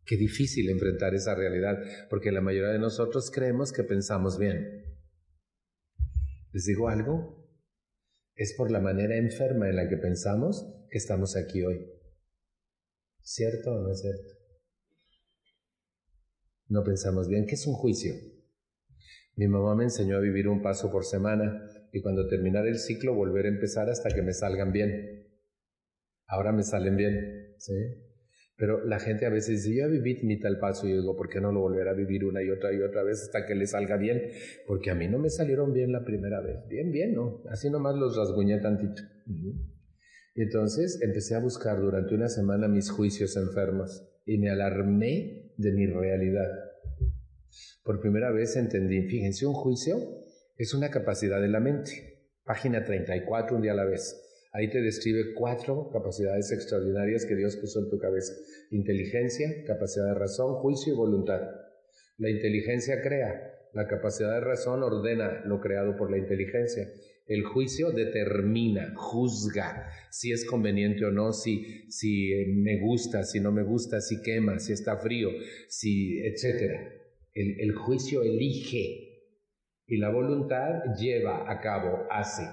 [0.06, 1.78] Qué difícil enfrentar esa realidad,
[2.10, 4.84] porque la mayoría de nosotros creemos que pensamos bien.
[6.52, 7.50] ¿Les digo algo?
[8.36, 11.90] Es por la manera enferma en la que pensamos que estamos aquí hoy.
[13.22, 14.41] ¿Cierto o no es cierto?
[16.72, 17.46] No pensamos bien.
[17.46, 18.14] ¿Qué es un juicio?
[19.36, 23.14] Mi mamá me enseñó a vivir un paso por semana y cuando terminara el ciclo
[23.14, 25.28] volver a empezar hasta que me salgan bien.
[26.28, 27.74] Ahora me salen bien, ¿sí?
[28.56, 31.42] Pero la gente a veces dice, yo viví mi tal paso y digo, ¿por qué
[31.42, 33.98] no lo volverá a vivir una y otra y otra vez hasta que le salga
[33.98, 34.30] bien?
[34.66, 36.66] Porque a mí no me salieron bien la primera vez.
[36.70, 37.44] Bien, bien, ¿no?
[37.50, 39.02] Así nomás los rasguñé tantito.
[40.36, 45.86] Entonces empecé a buscar durante una semana mis juicios enfermos y me alarmé de mi
[45.86, 46.50] realidad.
[47.84, 49.98] Por primera vez entendí, fíjense, un juicio
[50.58, 52.30] es una capacidad de la mente.
[52.44, 54.20] Página 34, un día a la vez.
[54.54, 58.34] Ahí te describe cuatro capacidades extraordinarias que Dios puso en tu cabeza.
[58.70, 61.42] Inteligencia, capacidad de razón, juicio y voluntad.
[62.18, 66.92] La inteligencia crea, la capacidad de razón ordena lo creado por la inteligencia.
[67.32, 73.40] El juicio determina, juzga si es conveniente o no, si, si eh, me gusta, si
[73.40, 75.30] no me gusta, si quema, si está frío,
[75.70, 76.74] si, etc.
[77.34, 79.30] El, el juicio elige
[79.88, 82.44] y la voluntad lleva a cabo, hace.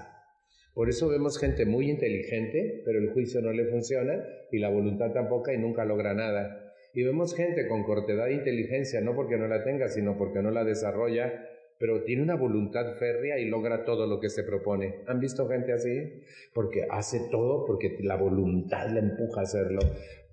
[0.73, 5.11] Por eso vemos gente muy inteligente, pero el juicio no le funciona y la voluntad
[5.11, 6.73] tampoco y nunca logra nada.
[6.93, 10.51] Y vemos gente con cortedad e inteligencia, no porque no la tenga, sino porque no
[10.51, 11.48] la desarrolla,
[11.79, 15.03] pero tiene una voluntad férrea y logra todo lo que se propone.
[15.07, 16.21] ¿Han visto gente así?
[16.53, 19.79] Porque hace todo porque la voluntad le empuja a hacerlo.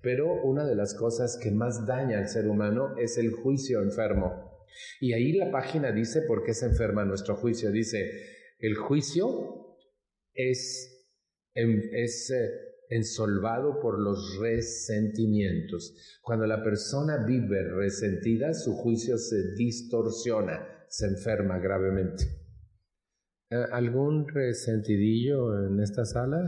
[0.01, 4.67] Pero una de las cosas que más daña al ser humano es el juicio enfermo.
[4.99, 7.71] Y ahí la página dice por qué se enferma nuestro juicio.
[7.71, 8.11] Dice,
[8.59, 9.77] el juicio
[10.33, 11.07] es,
[11.53, 12.51] es eh,
[12.89, 16.19] ensolvado por los resentimientos.
[16.21, 22.23] Cuando la persona vive resentida, su juicio se distorsiona, se enferma gravemente.
[23.49, 26.39] Eh, ¿Algún resentidillo en esta sala?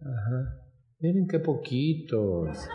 [0.00, 0.62] Ajá.
[0.98, 2.68] Miren qué poquitos.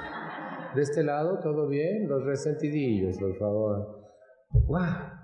[0.76, 2.08] De este lado, ¿todo bien?
[2.08, 4.04] Los resentidillos, por favor.
[4.52, 5.18] ¡Wow!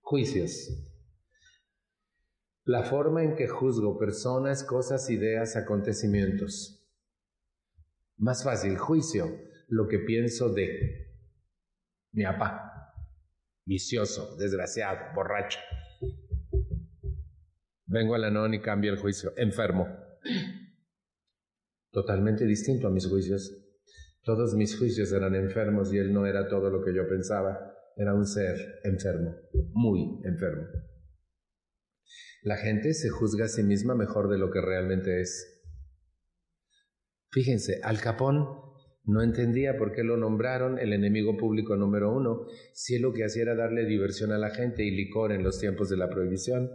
[0.00, 0.68] Juicios.
[2.64, 6.84] La forma en que juzgo personas, cosas, ideas, acontecimientos.
[8.16, 9.26] Más fácil, juicio,
[9.68, 11.06] lo que pienso de
[12.12, 12.75] mi papá,
[13.66, 15.58] vicioso, desgraciado, borracho.
[17.86, 19.86] Vengo a la y cambio el juicio, enfermo.
[21.90, 23.52] Totalmente distinto a mis juicios.
[24.22, 27.74] Todos mis juicios eran enfermos y él no era todo lo que yo pensaba.
[27.96, 29.34] Era un ser enfermo,
[29.72, 30.66] muy enfermo.
[32.42, 35.62] La gente se juzga a sí misma mejor de lo que realmente es.
[37.30, 38.65] Fíjense, Al Capón
[39.06, 43.42] no entendía por qué lo nombraron el enemigo público número uno, si lo que hacía
[43.42, 46.70] era darle diversión a la gente y licor en los tiempos de la prohibición.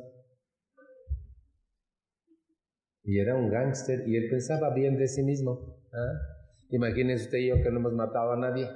[3.03, 5.81] Y era un gángster y él pensaba bien de sí mismo.
[5.93, 6.19] ¿ah?
[6.69, 8.69] Imagínense usted y yo que no hemos matado a nadie.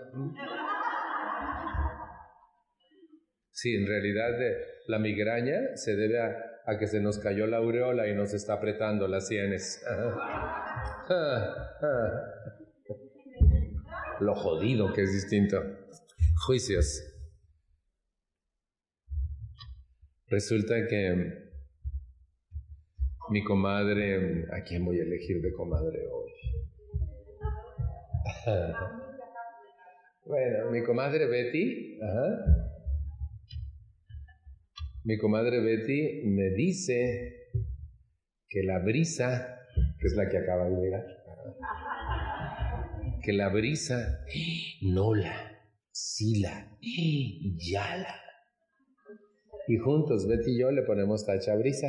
[3.51, 4.31] Sí, en realidad
[4.87, 8.53] la migraña se debe a a que se nos cayó la aureola y nos está
[8.53, 9.85] apretando las sienes.
[14.19, 15.61] Lo jodido que es distinto.
[16.45, 17.03] Juicios.
[20.27, 21.45] Resulta que
[23.29, 26.31] mi comadre, ¿a quién voy a elegir de comadre hoy?
[30.25, 32.65] bueno, mi comadre Betty, ajá,
[35.03, 37.51] mi comadre Betty me dice
[38.49, 39.59] que la brisa,
[39.99, 41.05] que es la que acaba de llegar,
[43.25, 44.19] que la brisa,
[44.81, 45.59] Nola,
[45.91, 46.77] Sila,
[47.57, 48.21] Yala.
[49.67, 51.87] Y juntos Betty y yo le ponemos tacha brisa.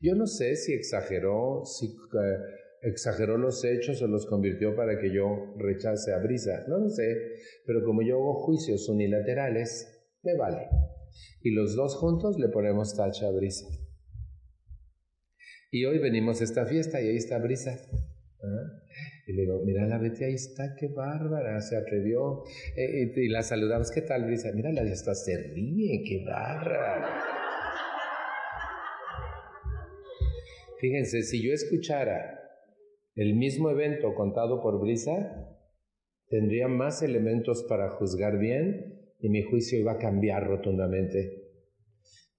[0.00, 2.38] Yo no sé si exageró, si eh,
[2.82, 6.64] exageró los hechos o los convirtió para que yo rechace a brisa.
[6.68, 7.16] No lo sé,
[7.66, 9.88] pero como yo hago juicios unilaterales,
[10.22, 10.68] me vale
[11.42, 13.66] y los dos juntos le ponemos tacha a Brisa.
[15.70, 17.78] Y hoy venimos a esta fiesta y ahí está Brisa.
[18.42, 18.83] ¿Ah?
[19.26, 22.44] Y le digo, mira la Betty, ahí está, qué bárbara, se atrevió.
[22.76, 24.52] Eh, y, la saludamos, ¿qué tal, Brisa?
[24.52, 27.22] Mira, la hasta se ríe, qué bárbara.
[30.78, 32.40] Fíjense, si yo escuchara
[33.14, 35.48] el mismo evento contado por Brisa,
[36.28, 41.43] tendría más elementos para juzgar bien y mi juicio iba a cambiar rotundamente.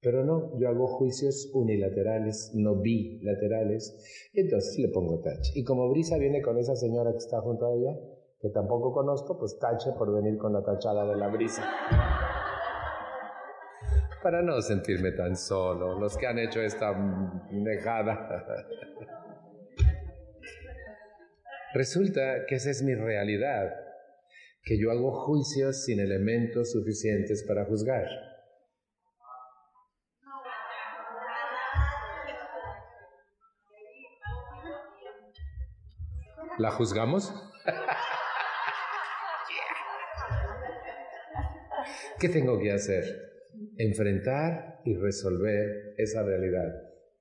[0.05, 5.51] Pero no, yo hago juicios unilaterales, no bilaterales, entonces le pongo tache.
[5.55, 7.97] Y como Brisa viene con esa señora que está junto a ella,
[8.39, 11.63] que tampoco conozco, pues tache por venir con la tachada de la Brisa.
[14.21, 16.93] Para no sentirme tan solo, los que han hecho esta
[17.51, 18.67] dejada.
[21.73, 23.73] Resulta que esa es mi realidad,
[24.61, 28.05] que yo hago juicios sin elementos suficientes para juzgar.
[36.57, 37.33] ¿La juzgamos?
[42.17, 43.03] ¿Qué tengo que hacer?
[43.77, 46.73] Enfrentar y resolver esa realidad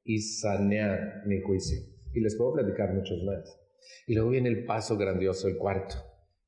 [0.04, 1.78] y sanear mi juicio.
[2.12, 3.60] Y les puedo platicar muchos más.
[4.06, 5.96] Y luego viene el paso grandioso, el cuarto,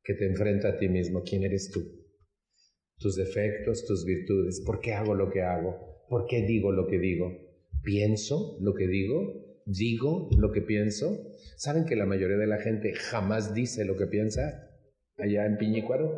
[0.04, 1.22] que te enfrenta a ti mismo.
[1.24, 1.80] ¿Quién eres tú?
[2.98, 4.62] Tus defectos, tus virtudes.
[4.64, 6.04] ¿Por qué hago lo que hago?
[6.08, 7.32] ¿Por qué digo lo que digo?
[7.82, 9.45] ¿Pienso lo que digo?
[9.66, 11.32] ¿Digo lo que pienso?
[11.56, 14.70] ¿Saben que la mayoría de la gente jamás dice lo que piensa?
[15.18, 16.16] Allá en Piñícuaro.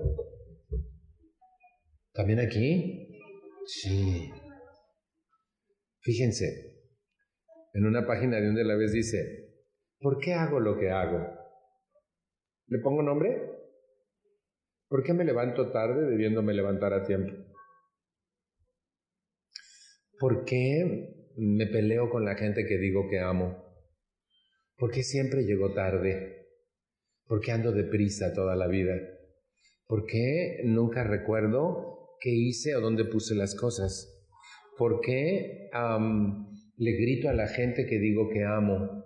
[2.12, 3.08] ¿También aquí?
[3.64, 4.30] Sí.
[6.00, 6.76] Fíjense,
[7.72, 9.64] en una página de un de la vez dice,
[9.98, 11.18] ¿por qué hago lo que hago?
[12.66, 13.50] ¿Le pongo nombre?
[14.88, 17.32] ¿Por qué me levanto tarde debiéndome levantar a tiempo?
[20.18, 23.64] ¿Por qué me peleo con la gente que digo que amo?
[24.76, 26.46] ¿Por qué siempre llego tarde?
[27.26, 28.94] ¿Por qué ando deprisa toda la vida?
[29.86, 34.26] ¿Por qué nunca recuerdo qué hice o dónde puse las cosas?
[34.76, 35.70] ¿Por qué
[36.76, 39.04] le grito a la gente que digo que amo?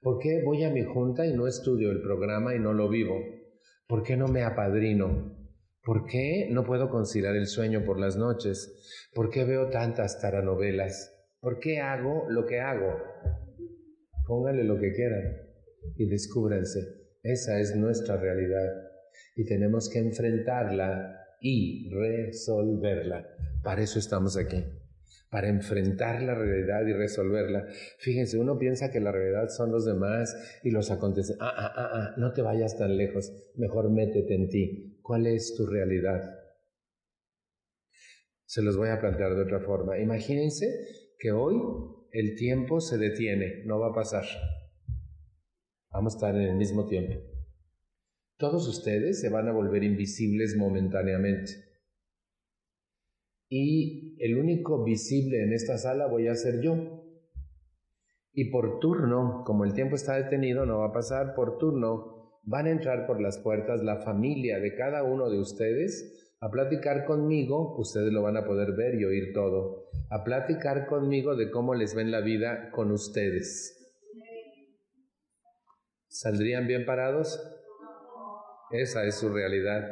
[0.00, 3.18] ¿Por qué voy a mi junta y no estudio el programa y no lo vivo?
[3.86, 5.36] ¿Por qué no me apadrino?
[5.82, 9.10] ¿Por qué no puedo conciliar el sueño por las noches?
[9.12, 11.13] ¿Por qué veo tantas taranovelas?
[11.44, 12.96] ¿Por qué hago lo que hago?
[14.26, 15.42] Pónganle lo que quieran
[15.94, 16.80] y descúbranse.
[17.22, 18.66] Esa es nuestra realidad
[19.36, 23.28] y tenemos que enfrentarla y resolverla.
[23.62, 24.64] Para eso estamos aquí,
[25.28, 27.66] para enfrentar la realidad y resolverla.
[27.98, 31.34] Fíjense, uno piensa que la realidad son los demás y los acontece.
[31.40, 34.98] Ah, ah, ah, ah, no te vayas tan lejos, mejor métete en ti.
[35.02, 36.22] ¿Cuál es tu realidad?
[38.46, 39.98] Se los voy a plantear de otra forma.
[39.98, 41.56] Imagínense que hoy
[42.12, 44.24] el tiempo se detiene, no va a pasar.
[45.90, 47.20] Vamos a estar en el mismo tiempo.
[48.36, 51.52] Todos ustedes se van a volver invisibles momentáneamente.
[53.48, 57.04] Y el único visible en esta sala voy a ser yo.
[58.32, 62.66] Y por turno, como el tiempo está detenido, no va a pasar, por turno van
[62.66, 67.74] a entrar por las puertas la familia de cada uno de ustedes a platicar conmigo,
[67.78, 71.94] ustedes lo van a poder ver y oír todo, a platicar conmigo de cómo les
[71.94, 73.80] ven la vida con ustedes.
[76.06, 77.40] ¿Saldrían bien parados?
[78.72, 79.88] Esa es su realidad.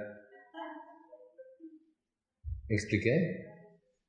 [2.68, 3.46] ¿Expliqué?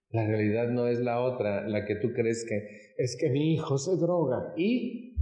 [0.10, 3.78] La realidad no es la otra, la que tú crees que es que mi hijo
[3.78, 4.54] se droga.
[4.58, 5.16] ¿Y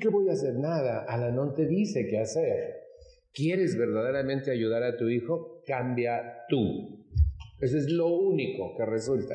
[0.00, 0.54] qué, voy a hacer?
[0.54, 1.04] Nada.
[1.06, 2.74] Alanón te dice qué hacer.
[3.34, 5.55] ¿Quieres verdaderamente ayudar a tu hijo?
[5.66, 7.06] Cambia tú.
[7.60, 9.34] Eso es lo único que resulta.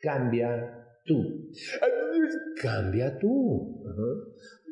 [0.00, 1.50] Cambia tú.
[2.60, 3.84] Cambia tú.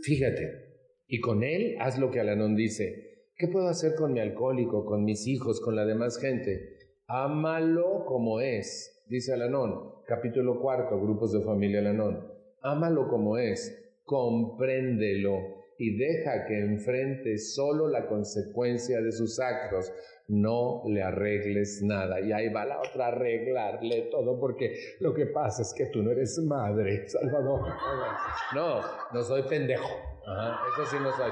[0.03, 0.68] Fíjate.
[1.07, 3.09] Y con él haz lo que Alanón dice.
[3.36, 6.76] ¿Qué puedo hacer con mi alcohólico, con mis hijos, con la demás gente?
[7.07, 12.26] Ámalo como es, dice Alanón, capítulo cuarto, grupos de familia Alanón.
[12.62, 19.93] Ámalo como es, compréndelo y deja que enfrente solo la consecuencia de sus actos.
[20.26, 22.20] No le arregles nada.
[22.20, 26.11] Y ahí va la otra arreglarle todo porque lo que pasa es que tú no
[26.11, 27.61] eres madre, Salvador.
[28.55, 28.81] No,
[29.14, 29.89] no soy pendejo.
[30.74, 31.31] eso sí no soy.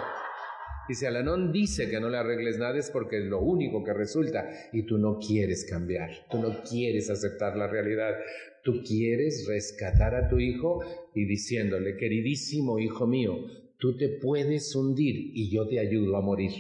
[0.89, 3.93] Y si Alanón dice que no le arregles nada es porque es lo único que
[3.93, 8.15] resulta y tú no quieres cambiar, tú no quieres aceptar la realidad,
[8.63, 10.81] tú quieres rescatar a tu hijo
[11.13, 13.35] y diciéndole, queridísimo hijo mío,
[13.79, 16.53] tú te puedes hundir y yo te ayudo a morir.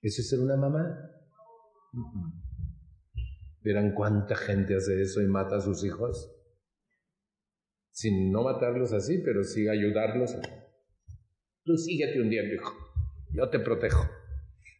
[0.00, 1.10] ¿Eso es ser una mamá?
[3.62, 6.30] ¿Verán cuánta gente hace eso y mata a sus hijos?
[7.90, 10.36] Sin no matarlos así, pero sí ayudarlos.
[11.64, 12.72] Tú síguete hundiendo, hijo.
[13.32, 14.04] Yo te protejo.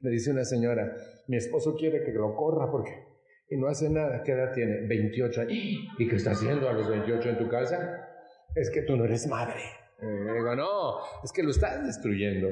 [0.01, 0.95] Me dice una señora,
[1.29, 2.91] mi esposo quiere que lo corra porque...
[3.49, 4.23] Y no hace nada.
[4.23, 4.87] ¿Qué edad tiene?
[4.87, 5.53] 28 años.
[5.99, 8.09] ¿Y qué está haciendo a los 28 en tu casa?
[8.55, 9.61] Es que tú no eres madre.
[10.01, 12.49] Eh, digo, no, es que lo estás destruyendo.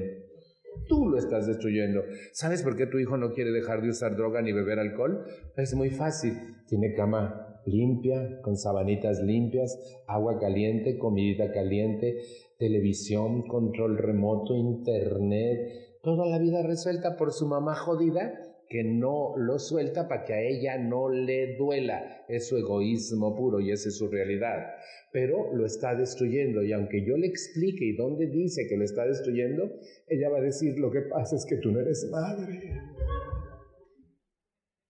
[0.88, 2.02] Tú lo estás destruyendo.
[2.32, 5.24] ¿Sabes por qué tu hijo no quiere dejar de usar droga ni beber alcohol?
[5.56, 6.34] Es muy fácil.
[6.66, 12.22] Tiene cama limpia, con sabanitas limpias, agua caliente, comidita caliente,
[12.58, 19.58] televisión, control remoto, internet, toda la vida resuelta por su mamá jodida que no lo
[19.58, 22.24] suelta para que a ella no le duela.
[22.26, 24.64] Es su egoísmo puro y esa es su realidad.
[25.12, 29.06] Pero lo está destruyendo y aunque yo le explique y dónde dice que lo está
[29.06, 32.62] destruyendo, ella va a decir lo que pasa es que tú no eres madre.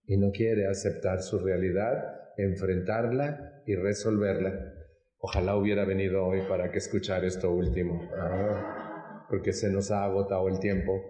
[0.06, 2.04] Y no quiere aceptar su realidad,
[2.36, 4.74] enfrentarla y resolverla.
[5.18, 8.08] Ojalá hubiera venido hoy para que escuchar esto último.
[8.16, 8.81] Ah
[9.32, 11.02] porque se nos ha agotado el tiempo.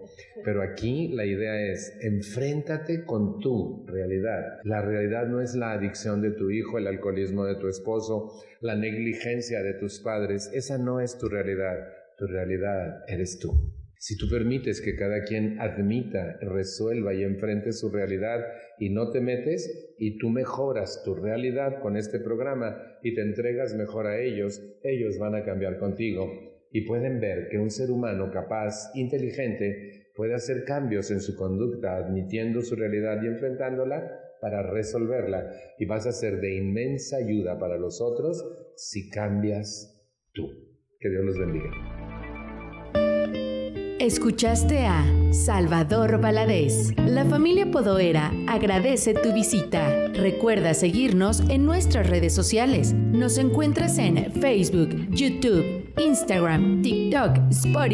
[0.45, 4.61] Pero aquí la idea es, enfréntate con tu realidad.
[4.63, 8.77] La realidad no es la adicción de tu hijo, el alcoholismo de tu esposo, la
[8.77, 10.49] negligencia de tus padres.
[10.53, 11.75] Esa no es tu realidad.
[12.17, 13.51] Tu realidad eres tú.
[13.97, 18.39] Si tú permites que cada quien admita, resuelva y enfrente su realidad
[18.79, 23.75] y no te metes y tú mejoras tu realidad con este programa y te entregas
[23.75, 28.31] mejor a ellos, ellos van a cambiar contigo y pueden ver que un ser humano
[28.31, 35.51] capaz, inteligente, puede hacer cambios en su conducta, admitiendo su realidad y enfrentándola para resolverla.
[35.77, 38.43] Y vas a ser de inmensa ayuda para los otros
[38.75, 40.03] si cambias
[40.33, 40.49] tú.
[40.99, 41.69] Que Dios los bendiga.
[43.99, 46.91] Escuchaste a Salvador Valadez.
[46.97, 50.07] La familia Podoera agradece tu visita.
[50.09, 52.93] Recuerda seguirnos en nuestras redes sociales.
[52.93, 57.91] Nos encuentras en Facebook, YouTube, Instagram, TikTok, Spotify